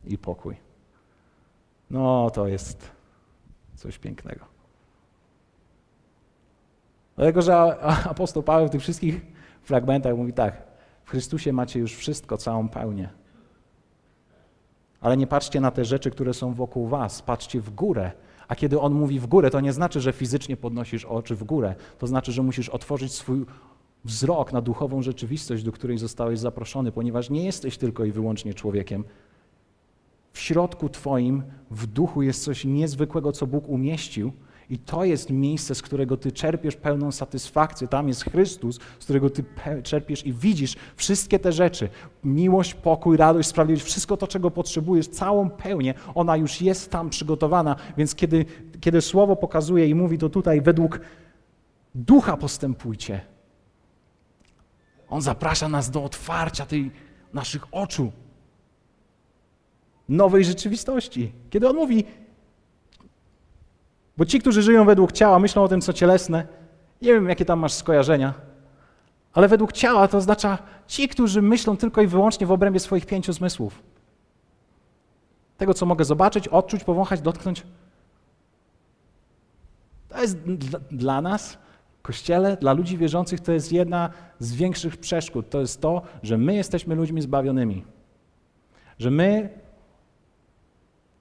[0.04, 0.56] i pokój.
[1.90, 2.92] No, to jest
[3.76, 4.46] coś pięknego.
[7.16, 7.56] Dlatego, że
[8.14, 9.22] apostoł Paweł w tych wszystkich
[9.64, 10.64] fragmentach mówi tak:
[11.04, 13.10] W Chrystusie macie już wszystko, całą pełnię.
[15.02, 18.12] Ale nie patrzcie na te rzeczy, które są wokół was, patrzcie w górę.
[18.52, 21.76] A kiedy on mówi w górę, to nie znaczy, że fizycznie podnosisz oczy w górę.
[22.00, 23.46] To znaczy, że musisz otworzyć swój
[24.06, 29.04] wzrok na duchową rzeczywistość, do której zostałeś zaproszony, ponieważ nie jesteś tylko i wyłącznie człowiekiem.
[30.34, 34.32] W środku Twoim, w duchu jest coś niezwykłego, co Bóg umieścił,
[34.70, 37.88] i to jest miejsce, z którego Ty czerpiesz pełną satysfakcję.
[37.88, 39.44] Tam jest Chrystus, z którego Ty
[39.84, 41.90] czerpiesz i widzisz wszystkie te rzeczy.
[42.24, 47.76] Miłość, pokój, radość, sprawiedliwość, wszystko to, czego potrzebujesz, całą pełnię, ona już jest tam przygotowana.
[47.98, 48.46] Więc kiedy,
[48.82, 51.00] kiedy Słowo pokazuje i mówi to tutaj, według
[51.96, 53.22] ducha postępujcie,
[55.10, 56.92] on zaprasza nas do otwarcia tej
[57.34, 58.12] naszych oczu,
[60.10, 61.32] nowej rzeczywistości.
[61.50, 62.06] Kiedy on mówi,
[64.22, 66.48] bo ci, którzy żyją według ciała, myślą o tym, co cielesne,
[67.02, 68.34] nie wiem, jakie tam masz skojarzenia,
[69.34, 70.58] ale według ciała to oznacza
[70.88, 73.84] ci, którzy myślą tylko i wyłącznie w obrębie swoich pięciu zmysłów.
[75.58, 77.64] Tego, co mogę zobaczyć, odczuć, powąchać, dotknąć.
[80.10, 80.38] To jest
[80.92, 81.58] dla, nas
[82.02, 85.50] Kościele, dla ludzi wierzących, to jest jedna z większych przeszkód.
[85.50, 87.84] To jest to, że my jesteśmy ludźmi zbawionymi.
[89.00, 89.50] Że my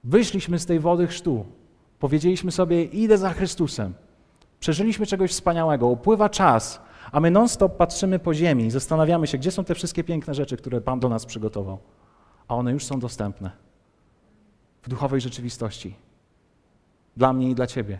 [0.03, 1.60] wyszliśmy z tej wody chrztu.
[2.01, 3.93] Powiedzieliśmy sobie, idę za Chrystusem.
[4.59, 9.51] Przeżyliśmy czegoś wspaniałego, upływa czas, a my non-stop patrzymy po ziemi i zastanawiamy się, gdzie
[9.51, 11.77] są te wszystkie piękne rzeczy, które Pan do nas przygotował.
[12.47, 13.51] A one już są dostępne
[14.83, 15.95] w duchowej rzeczywistości.
[17.17, 17.99] Dla mnie i dla Ciebie.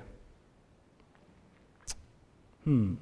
[2.65, 2.97] Hmm.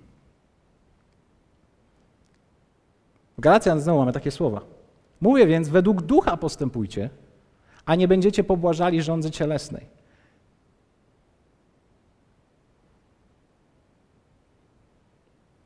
[3.38, 4.62] W Galacjan znowu mamy takie słowa.
[5.22, 7.10] Mówię więc, według ducha postępujcie,
[7.86, 9.99] a nie będziecie pobłażali rządzy cielesnej.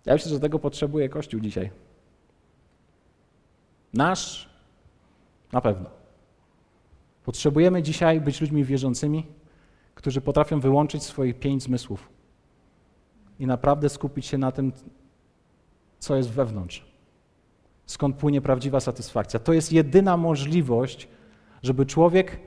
[0.05, 1.71] Ja myślę, że tego potrzebuje Kościół dzisiaj.
[3.93, 4.49] Nasz
[5.51, 5.89] na pewno.
[7.25, 9.25] Potrzebujemy dzisiaj być ludźmi wierzącymi,
[9.95, 12.09] którzy potrafią wyłączyć swoje pięć zmysłów
[13.39, 14.71] i naprawdę skupić się na tym,
[15.99, 16.85] co jest wewnątrz.
[17.85, 19.39] Skąd płynie prawdziwa satysfakcja.
[19.39, 21.07] To jest jedyna możliwość,
[21.63, 22.39] żeby człowiek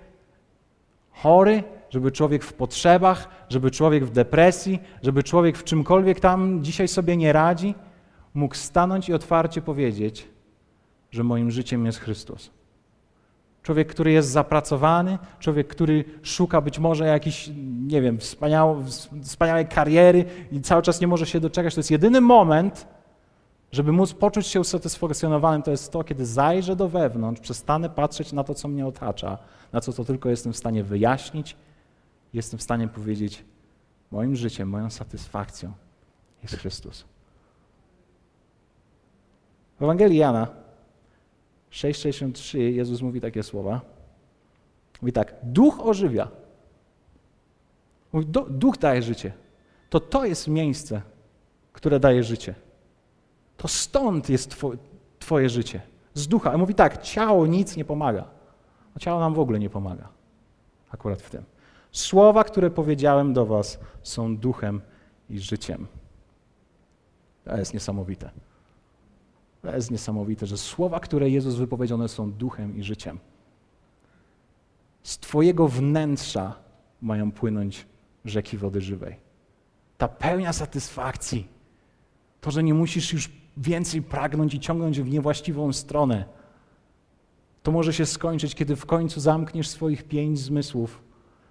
[1.10, 1.64] chory,
[1.96, 7.16] żeby człowiek w potrzebach, żeby człowiek w depresji, żeby człowiek w czymkolwiek tam dzisiaj sobie
[7.16, 7.74] nie radzi,
[8.35, 10.28] mógł stanąć i otwarcie powiedzieć,
[11.11, 12.50] że moim życiem jest Chrystus.
[13.62, 17.50] Człowiek, który jest zapracowany, człowiek, który szuka być może jakiejś,
[17.87, 18.18] nie wiem,
[19.22, 21.74] wspaniałej kariery i cały czas nie może się doczekać.
[21.74, 22.87] To jest jedyny moment,
[23.72, 28.44] żeby móc poczuć się usatysfakcjonowanym, to jest to, kiedy zajrzę do wewnątrz, przestanę patrzeć na
[28.44, 29.38] to, co mnie otacza,
[29.72, 31.56] na co to tylko jestem w stanie wyjaśnić,
[32.32, 33.44] jestem w stanie powiedzieć,
[34.10, 35.72] moim życiem, moją satysfakcją
[36.42, 37.04] jest Chrystus.
[39.78, 40.48] W Ewangelii Jana
[41.70, 43.80] 6,63 Jezus mówi takie słowa.
[45.02, 46.28] Mówi tak, duch ożywia.
[48.12, 49.32] Mówi, duch daje życie.
[49.90, 51.02] To to jest miejsce,
[51.72, 52.54] które daje życie.
[53.56, 54.72] To stąd jest two,
[55.18, 55.80] twoje życie.
[56.14, 56.52] Z ducha.
[56.52, 58.24] A mówi tak, ciało nic nie pomaga.
[58.94, 60.08] No, ciało nam w ogóle nie pomaga.
[60.90, 61.44] Akurat w tym.
[61.96, 64.80] Słowa, które powiedziałem do was są duchem
[65.30, 65.87] i życiem.
[67.44, 68.30] To jest niesamowite.
[69.62, 73.18] To jest niesamowite, że słowa, które Jezus wypowiedział, one są duchem i życiem.
[75.02, 76.54] Z Twojego wnętrza
[77.02, 77.87] mają płynąć
[78.24, 79.16] rzeki wody żywej.
[79.98, 81.48] Ta pełnia satysfakcji,
[82.40, 86.24] to, że nie musisz już więcej pragnąć i ciągnąć w niewłaściwą stronę,
[87.62, 91.05] to może się skończyć, kiedy w końcu zamkniesz swoich pięć zmysłów.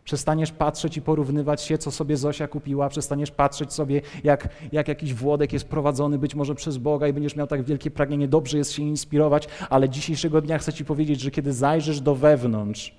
[0.06, 5.14] Przestaniesz patrzeć i porównywać się, co sobie Zosia kupiła, przestaniesz patrzeć sobie, jak, jak jakiś
[5.14, 8.72] Włodek jest prowadzony być może przez Boga i będziesz miał tak wielkie pragnienie, dobrze jest
[8.72, 12.96] się inspirować, ale dzisiejszego dnia chcę Ci powiedzieć, że kiedy zajrzysz do wewnątrz,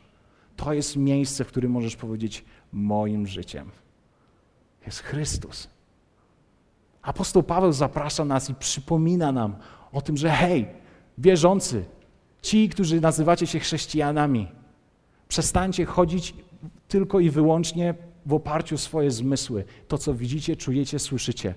[0.57, 3.71] to jest miejsce, w którym możesz powiedzieć moim życiem.
[4.87, 5.69] Jest Chrystus.
[7.03, 9.57] Apostoł Paweł zaprasza nas i przypomina nam
[9.93, 10.67] o tym, że hej,
[11.19, 11.85] wierzący,
[12.43, 14.49] ci, którzy nazywacie się chrześcijanami,
[15.29, 16.35] przestańcie chodzić
[16.89, 17.95] tylko i wyłącznie
[18.27, 21.55] w oparciu o swoje zmysły, to co widzicie, czujecie, słyszycie.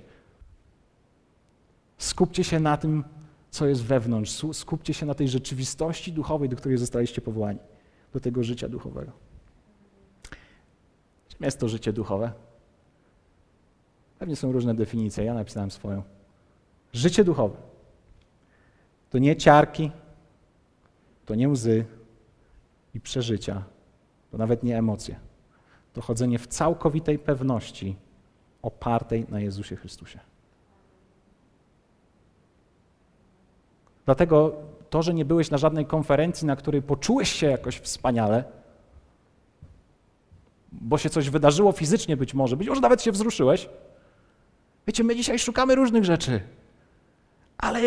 [1.98, 3.04] Skupcie się na tym,
[3.52, 7.60] co jest wewnątrz, skupcie się na tej rzeczywistości duchowej, do której zostaliście powołani,
[8.14, 9.12] do tego życia duchowego.
[11.28, 12.32] Czym jest to życie duchowe?
[14.20, 16.04] Pewnie są różne definicje, ja napisałem swoją.
[16.94, 17.70] Życie duchowe
[19.10, 19.92] to nie ciarki,
[21.26, 21.86] to nie łzy
[22.94, 23.64] i przeżycia,
[24.32, 25.16] to nawet nie emocje.
[25.94, 27.96] To chodzenie w całkowitej pewności
[28.62, 30.20] opartej na Jezusie Chrystusie.
[34.06, 34.56] Dlatego
[34.90, 38.44] to, że nie byłeś na żadnej konferencji, na której poczułeś się jakoś wspaniale,
[40.72, 43.70] bo się coś wydarzyło fizycznie być może, być może nawet się wzruszyłeś,
[44.90, 46.42] Wiecie, my dzisiaj szukamy różnych rzeczy,
[47.58, 47.80] ale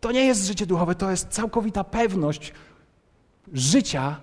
[0.00, 2.52] to nie jest życie duchowe, to jest całkowita pewność
[3.52, 4.20] życia,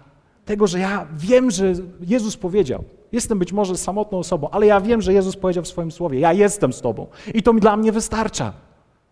[0.48, 2.84] tego, że ja wiem, że Jezus powiedział.
[3.12, 6.34] Jestem być może samotną osobą, ale ja wiem, że Jezus powiedział w swoim słowie: Ja
[6.34, 7.08] jestem z Tobą.
[7.34, 8.54] I to mi dla mnie wystarcza.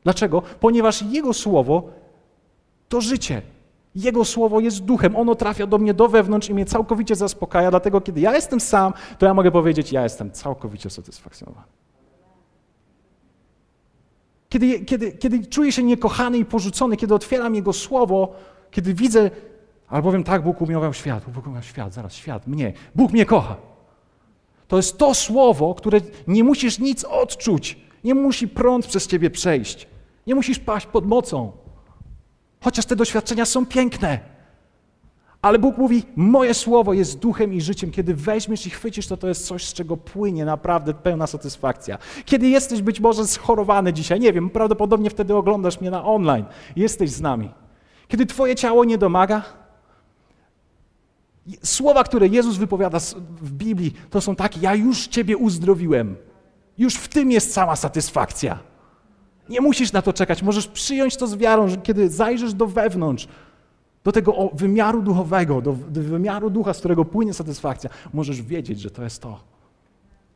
[0.03, 0.41] Dlaczego?
[0.59, 1.89] Ponieważ Jego słowo
[2.89, 3.41] to życie.
[3.95, 7.69] Jego słowo jest duchem, ono trafia do mnie do wewnątrz i mnie całkowicie zaspokaja.
[7.71, 11.67] Dlatego, kiedy ja jestem sam, to ja mogę powiedzieć: Ja jestem całkowicie satysfakcjonowany.
[14.49, 18.33] Kiedy, kiedy, kiedy czuję się niekochany i porzucony, kiedy otwieram Jego słowo,
[18.71, 19.31] kiedy widzę,
[19.87, 23.55] albowiem tak Bóg umiłował świat, Bóg umiłował świat, zaraz świat, mnie, Bóg mnie kocha.
[24.67, 29.87] To jest to słowo, które nie musisz nic odczuć, nie musi prąd przez ciebie przejść,
[30.27, 31.51] nie musisz paść pod mocą.
[32.63, 34.19] Chociaż te doświadczenia są piękne.
[35.41, 37.91] Ale Bóg mówi: Moje słowo jest duchem i życiem.
[37.91, 41.97] Kiedy weźmiesz i chwycisz, to to jest coś, z czego płynie naprawdę pełna satysfakcja.
[42.25, 46.45] Kiedy jesteś być może schorowany dzisiaj, nie wiem, prawdopodobnie wtedy oglądasz mnie na online,
[46.75, 47.49] jesteś z nami.
[48.07, 49.43] Kiedy Twoje ciało nie domaga,
[51.63, 52.99] słowa, które Jezus wypowiada
[53.41, 56.15] w Biblii, to są takie: Ja już Ciebie uzdrowiłem.
[56.77, 58.59] Już w tym jest cała satysfakcja.
[59.49, 63.27] Nie musisz na to czekać, możesz przyjąć to z wiarą, że kiedy zajrzysz do wewnątrz,
[64.03, 68.91] do tego wymiaru duchowego, do, do wymiaru ducha, z którego płynie satysfakcja, możesz wiedzieć, że
[68.91, 69.39] to jest to.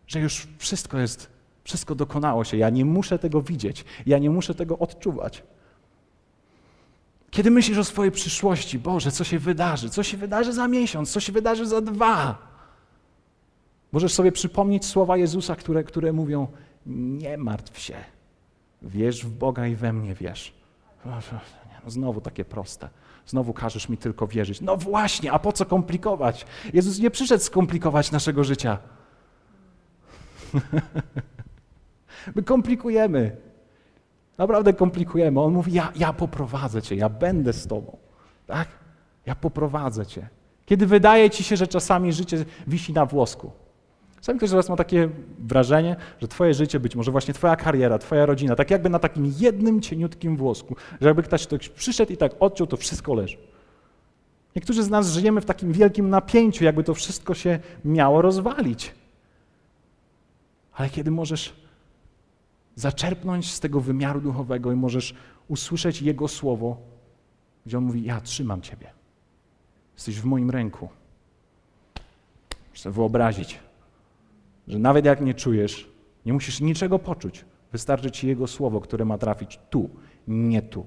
[0.08, 1.30] Że już wszystko jest,
[1.63, 2.58] wszystko dokonało się.
[2.58, 5.43] Ja nie muszę tego widzieć, ja nie muszę tego odczuwać.
[7.32, 9.89] Kiedy myślisz o swojej przyszłości, Boże, co się wydarzy?
[9.89, 11.12] Co się wydarzy za miesiąc?
[11.12, 12.38] Co się wydarzy za dwa?
[13.92, 16.48] Możesz sobie przypomnieć słowa Jezusa, które, które mówią:
[16.86, 17.96] Nie martw się,
[18.82, 20.54] wierz w Boga i we mnie wierz.
[21.86, 22.89] No znowu takie proste.
[23.26, 24.62] Znowu każesz mi tylko wierzyć.
[24.62, 26.46] No właśnie, a po co komplikować?
[26.74, 28.78] Jezus nie przyszedł skomplikować naszego życia.
[32.36, 33.49] My komplikujemy.
[34.39, 35.41] Naprawdę komplikujemy.
[35.41, 37.97] On mówi: ja, ja poprowadzę cię, ja będę z tobą.
[38.47, 38.67] Tak?
[39.25, 40.30] Ja poprowadzę cię.
[40.65, 43.52] Kiedy wydaje ci się, że czasami życie wisi na włosku.
[44.15, 47.97] Czasami ktoś z Was ma takie wrażenie, że Twoje życie, być może właśnie Twoja kariera,
[47.97, 52.17] Twoja rodzina, tak jakby na takim jednym cieniutkim włosku, że jakby ktoś, ktoś przyszedł i
[52.17, 53.38] tak odciął, to wszystko leży.
[54.56, 58.93] Niektórzy z nas żyjemy w takim wielkim napięciu, jakby to wszystko się miało rozwalić.
[60.73, 61.54] Ale kiedy możesz
[62.80, 65.15] zaczerpnąć z tego wymiaru duchowego i możesz
[65.48, 66.78] usłyszeć Jego słowo,
[67.66, 68.91] gdzie On mówi: Ja trzymam Ciebie.
[69.93, 70.89] Jesteś w moim ręku.
[72.70, 73.60] Muszę wyobrazić,
[74.68, 75.89] że nawet jak nie czujesz,
[76.26, 77.45] nie musisz niczego poczuć.
[77.72, 79.89] Wystarczy ci Jego słowo, które ma trafić tu,
[80.28, 80.86] nie tu.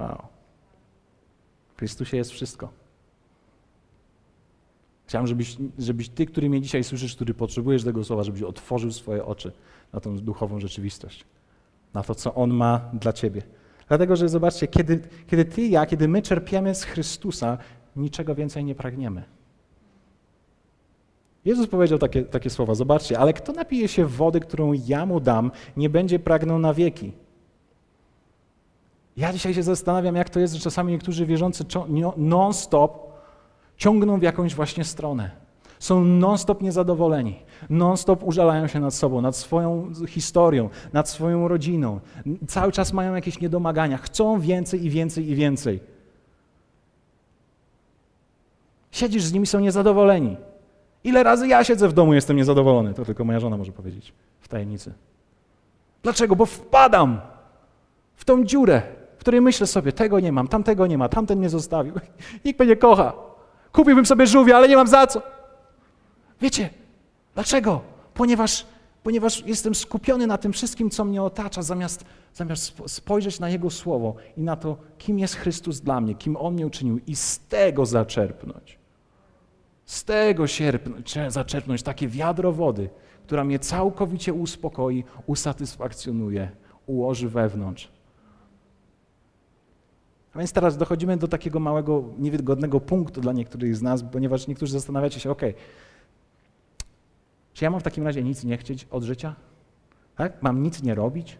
[0.00, 0.22] Wow.
[1.74, 2.79] W Chrystusie jest wszystko.
[5.10, 9.24] Chciałem, żebyś, żebyś ty, który mnie dzisiaj słyszysz, który potrzebujesz tego słowa, żebyś otworzył swoje
[9.24, 9.52] oczy
[9.92, 11.24] na tą duchową rzeczywistość,
[11.94, 13.42] na to, co On ma dla ciebie.
[13.88, 17.58] Dlatego, że zobaczcie, kiedy, kiedy ty i ja, kiedy my czerpiemy z Chrystusa,
[17.96, 19.22] niczego więcej nie pragniemy.
[21.44, 25.50] Jezus powiedział takie, takie słowa, zobaczcie, ale kto napije się wody, którą ja mu dam,
[25.76, 27.12] nie będzie pragnął na wieki.
[29.16, 31.64] Ja dzisiaj się zastanawiam, jak to jest, że czasami niektórzy wierzący
[32.16, 33.09] non-stop
[33.80, 35.30] ciągną w jakąś właśnie stronę.
[35.78, 42.00] Są non-stop niezadowoleni, non-stop użalają się nad sobą, nad swoją historią, nad swoją rodziną.
[42.48, 45.80] Cały czas mają jakieś niedomagania, chcą więcej i więcej i więcej.
[48.90, 50.36] Siedzisz z nimi, są niezadowoleni.
[51.04, 54.48] Ile razy ja siedzę w domu, jestem niezadowolony, to tylko moja żona może powiedzieć w
[54.48, 54.92] tajemnicy.
[56.02, 56.36] Dlaczego?
[56.36, 57.20] Bo wpadam
[58.16, 58.82] w tą dziurę,
[59.16, 61.94] w której myślę sobie, tego nie mam, tamtego nie ma, tamten mnie zostawił,
[62.44, 63.29] nikt mnie nie kocha.
[63.72, 65.22] Kupiłbym sobie żółwia, ale nie mam za co.
[66.40, 66.70] Wiecie,
[67.34, 67.80] dlaczego?
[68.14, 68.66] Ponieważ,
[69.02, 72.04] ponieważ jestem skupiony na tym wszystkim, co mnie otacza, zamiast,
[72.34, 76.54] zamiast spojrzeć na Jego Słowo i na to, kim jest Chrystus dla mnie, kim On
[76.54, 78.78] mnie uczynił i z tego zaczerpnąć.
[79.84, 80.44] Z tego
[81.28, 82.90] zaczerpnąć takie wiadro wody,
[83.26, 86.50] która mnie całkowicie uspokoi, usatysfakcjonuje,
[86.86, 87.88] ułoży wewnątrz.
[90.34, 94.72] A więc teraz dochodzimy do takiego małego, niewygodnego punktu dla niektórych z nas, ponieważ niektórzy
[94.72, 95.42] zastanawiacie się, ok,
[97.52, 99.34] czy ja mam w takim razie nic nie chcieć od życia?
[100.16, 100.42] Tak?
[100.42, 101.38] Mam nic nie robić?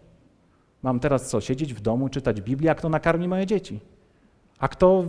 [0.83, 3.79] Mam teraz co, siedzieć w domu, czytać Biblię, a kto nakarmi moje dzieci?
[4.59, 5.03] A kto,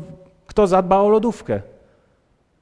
[0.46, 1.62] kto zadba o lodówkę?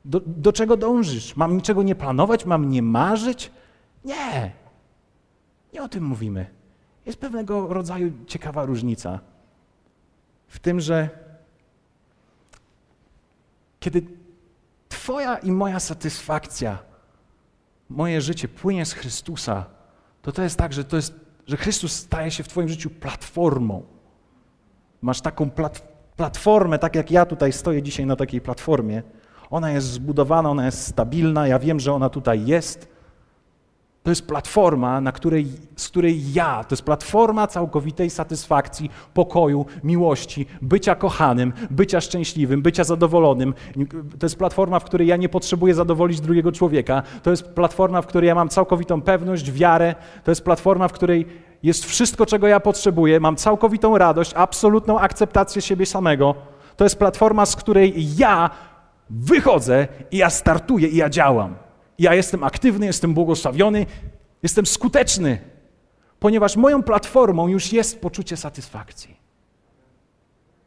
[0.04, 1.36] Do, do czego dążysz?
[1.36, 2.44] Mam niczego nie planować?
[2.44, 3.50] Mam nie marzyć?
[4.04, 4.52] Nie.
[5.72, 6.46] Nie o tym mówimy.
[7.06, 9.20] Jest pewnego rodzaju ciekawa różnica
[10.51, 11.09] w tym, że
[13.80, 14.03] kiedy
[14.88, 16.78] Twoja i moja satysfakcja,
[17.88, 19.64] moje życie płynie z Chrystusa,
[20.22, 21.14] to to jest tak, że, to jest,
[21.46, 23.82] że Chrystus staje się w Twoim życiu platformą.
[25.03, 29.03] Masz taką plat, platformę, tak jak ja tutaj stoję dzisiaj na takiej platformie.
[29.51, 32.88] Ona jest zbudowana, ona jest stabilna, ja wiem, że ona tutaj jest.
[34.03, 35.46] To jest platforma, na której,
[35.76, 42.84] z której ja, to jest platforma całkowitej satysfakcji, pokoju, miłości, bycia kochanym, bycia szczęśliwym, bycia
[42.84, 43.55] zadowolonym.
[44.18, 47.03] To jest platforma, w której ja nie potrzebuję zadowolić drugiego człowieka.
[47.22, 49.94] To jest platforma, w której ja mam całkowitą pewność, wiarę.
[50.24, 51.26] To jest platforma, w której
[51.62, 53.20] jest wszystko, czego ja potrzebuję.
[53.20, 56.34] Mam całkowitą radość, absolutną akceptację siebie samego.
[56.76, 58.51] To jest platforma, z której ja
[59.11, 61.69] wychodzę i ja startuję i ja działam.
[62.01, 63.86] Ja jestem aktywny, jestem błogosławiony,
[64.42, 65.38] jestem skuteczny,
[66.20, 69.16] ponieważ moją platformą już jest poczucie satysfakcji.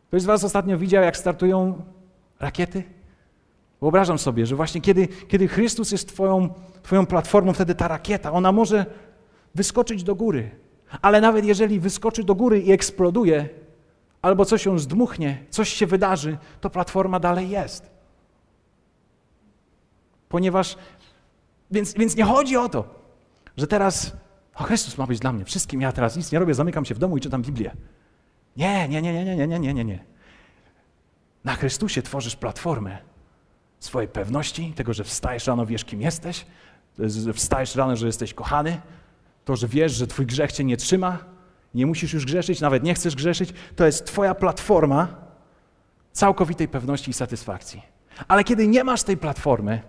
[0.08, 1.84] Ktoś z Was ostatnio widział, jak startują
[2.40, 2.84] rakiety?
[3.82, 6.50] Wyobrażam sobie, że właśnie kiedy, kiedy Chrystus jest twoją,
[6.84, 8.86] twoją platformą, wtedy ta rakieta, ona może
[9.56, 10.52] wyskoczyć do góry.
[11.02, 13.50] Ale nawet jeżeli wyskoczy do góry i eksploduje,
[14.22, 17.92] albo coś ją zdmuchnie, coś się wydarzy, to platforma dalej jest.
[20.30, 20.78] Ponieważ
[21.74, 22.86] więc, więc nie chodzi o to,
[23.58, 24.12] że teraz
[24.56, 27.00] o Chrystus ma być dla mnie wszystkim, ja teraz nic nie robię, zamykam się w
[27.00, 27.72] domu i czytam Biblię.
[28.58, 30.04] Nie, nie, nie, nie, nie, nie, nie, nie, nie.
[31.44, 32.98] Na Chrystusie tworzysz platformę
[33.80, 36.46] swojej pewności, tego, że wstajesz rano, wiesz, kim jesteś,
[37.34, 38.82] wstajesz rano, że jesteś kochany,
[39.46, 41.18] to, że wiesz, że twój grzech cię nie trzyma,
[41.74, 45.08] nie musisz już grzeszyć, nawet nie chcesz grzeszyć, to jest twoja platforma
[46.12, 47.82] całkowitej pewności i satysfakcji.
[48.28, 49.82] Ale kiedy nie masz tej platformy,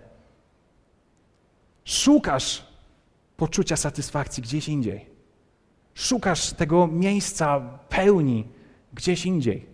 [1.85, 2.65] Szukasz
[3.37, 5.05] poczucia satysfakcji gdzieś indziej.
[5.93, 7.59] Szukasz tego miejsca
[7.89, 8.47] pełni
[8.93, 9.65] gdzieś indziej.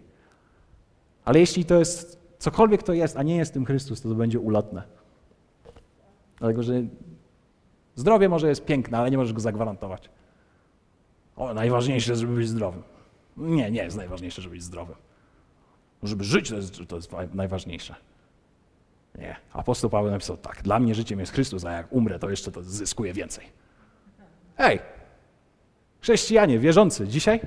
[1.26, 4.40] Ale jeśli to jest cokolwiek to jest, a nie jest tym Chrystus, to to będzie
[4.40, 4.84] ulotne.
[6.40, 6.84] Dlatego, że
[7.96, 10.10] zdrowie może jest piękne, ale nie możesz go zagwarantować.
[11.36, 12.84] O, najważniejsze, żeby być zdrowym.
[13.38, 14.96] Nie, nie jest najważniejsze, żeby być zdrowym.
[16.04, 17.96] Żeby żyć, to jest, to jest najważniejsze.
[19.16, 19.36] Nie.
[19.54, 22.64] Apostoł Paweł napisał tak, dla mnie życiem jest Chrystus, a jak umrę, to jeszcze to
[22.64, 23.46] zyskuję więcej.
[24.58, 24.80] Hej,
[26.02, 27.40] chrześcijanie, wierzący, dzisiaj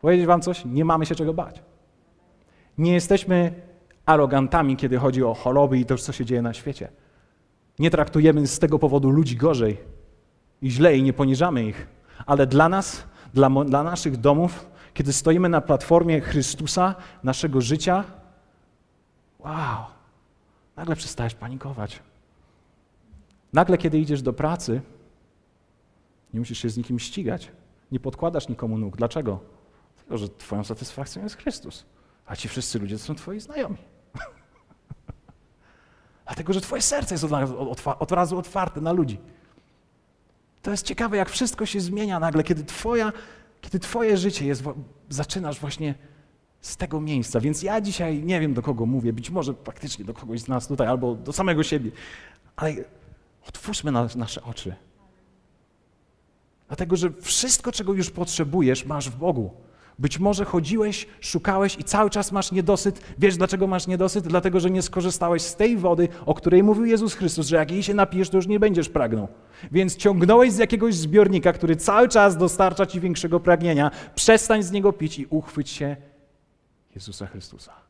[0.00, 1.62] powiedzieć wam coś, nie mamy się czego bać.
[2.78, 3.52] Nie jesteśmy
[4.06, 6.88] arogantami, kiedy chodzi o choroby i to, co się dzieje na świecie.
[7.78, 9.78] Nie traktujemy z tego powodu ludzi gorzej
[10.62, 11.86] i źle i nie poniżamy ich.
[12.26, 13.04] Ale dla nas,
[13.34, 18.04] dla, dla naszych domów, kiedy stoimy na platformie Chrystusa, naszego życia,
[19.38, 19.84] wow,
[20.80, 22.00] nagle przestajesz panikować.
[23.52, 24.80] Nagle, kiedy idziesz do pracy,
[26.34, 27.52] nie musisz się z nikim ścigać,
[27.92, 28.96] nie podkładasz nikomu nóg.
[28.96, 29.40] Dlaczego?
[29.96, 31.84] Dlatego, że Twoją satysfakcją jest Chrystus,
[32.26, 33.76] a ci wszyscy ludzie to są Twoi znajomi.
[36.26, 37.24] Dlatego, że Twoje serce jest
[37.98, 39.18] od razu otwarte na ludzi.
[40.62, 43.12] To jest ciekawe, jak wszystko się zmienia nagle, kiedy, twoja,
[43.60, 44.62] kiedy Twoje życie jest,
[45.08, 45.94] zaczynasz właśnie
[46.60, 47.40] z tego miejsca.
[47.40, 50.68] Więc ja dzisiaj nie wiem, do kogo mówię, być może praktycznie do kogoś z nas
[50.68, 51.90] tutaj, albo do samego siebie,
[52.56, 52.74] ale
[53.48, 54.74] Otwórzmy na, nasze oczy.
[56.68, 59.50] Dlatego, że wszystko, czego już potrzebujesz, masz w Bogu.
[59.98, 63.00] Być może chodziłeś, szukałeś i cały czas masz niedosyt.
[63.18, 64.28] Wiesz, dlaczego masz niedosyt?
[64.28, 67.82] Dlatego, że nie skorzystałeś z tej wody, o której mówił Jezus Chrystus, że jak jej
[67.82, 69.28] się napijesz, to już nie będziesz pragnął.
[69.72, 73.90] Więc ciągnąłeś z jakiegoś zbiornika, który cały czas dostarcza ci większego pragnienia.
[74.14, 75.96] Przestań z niego pić i uchwyć się
[76.94, 77.89] Jezusa Chrystusa.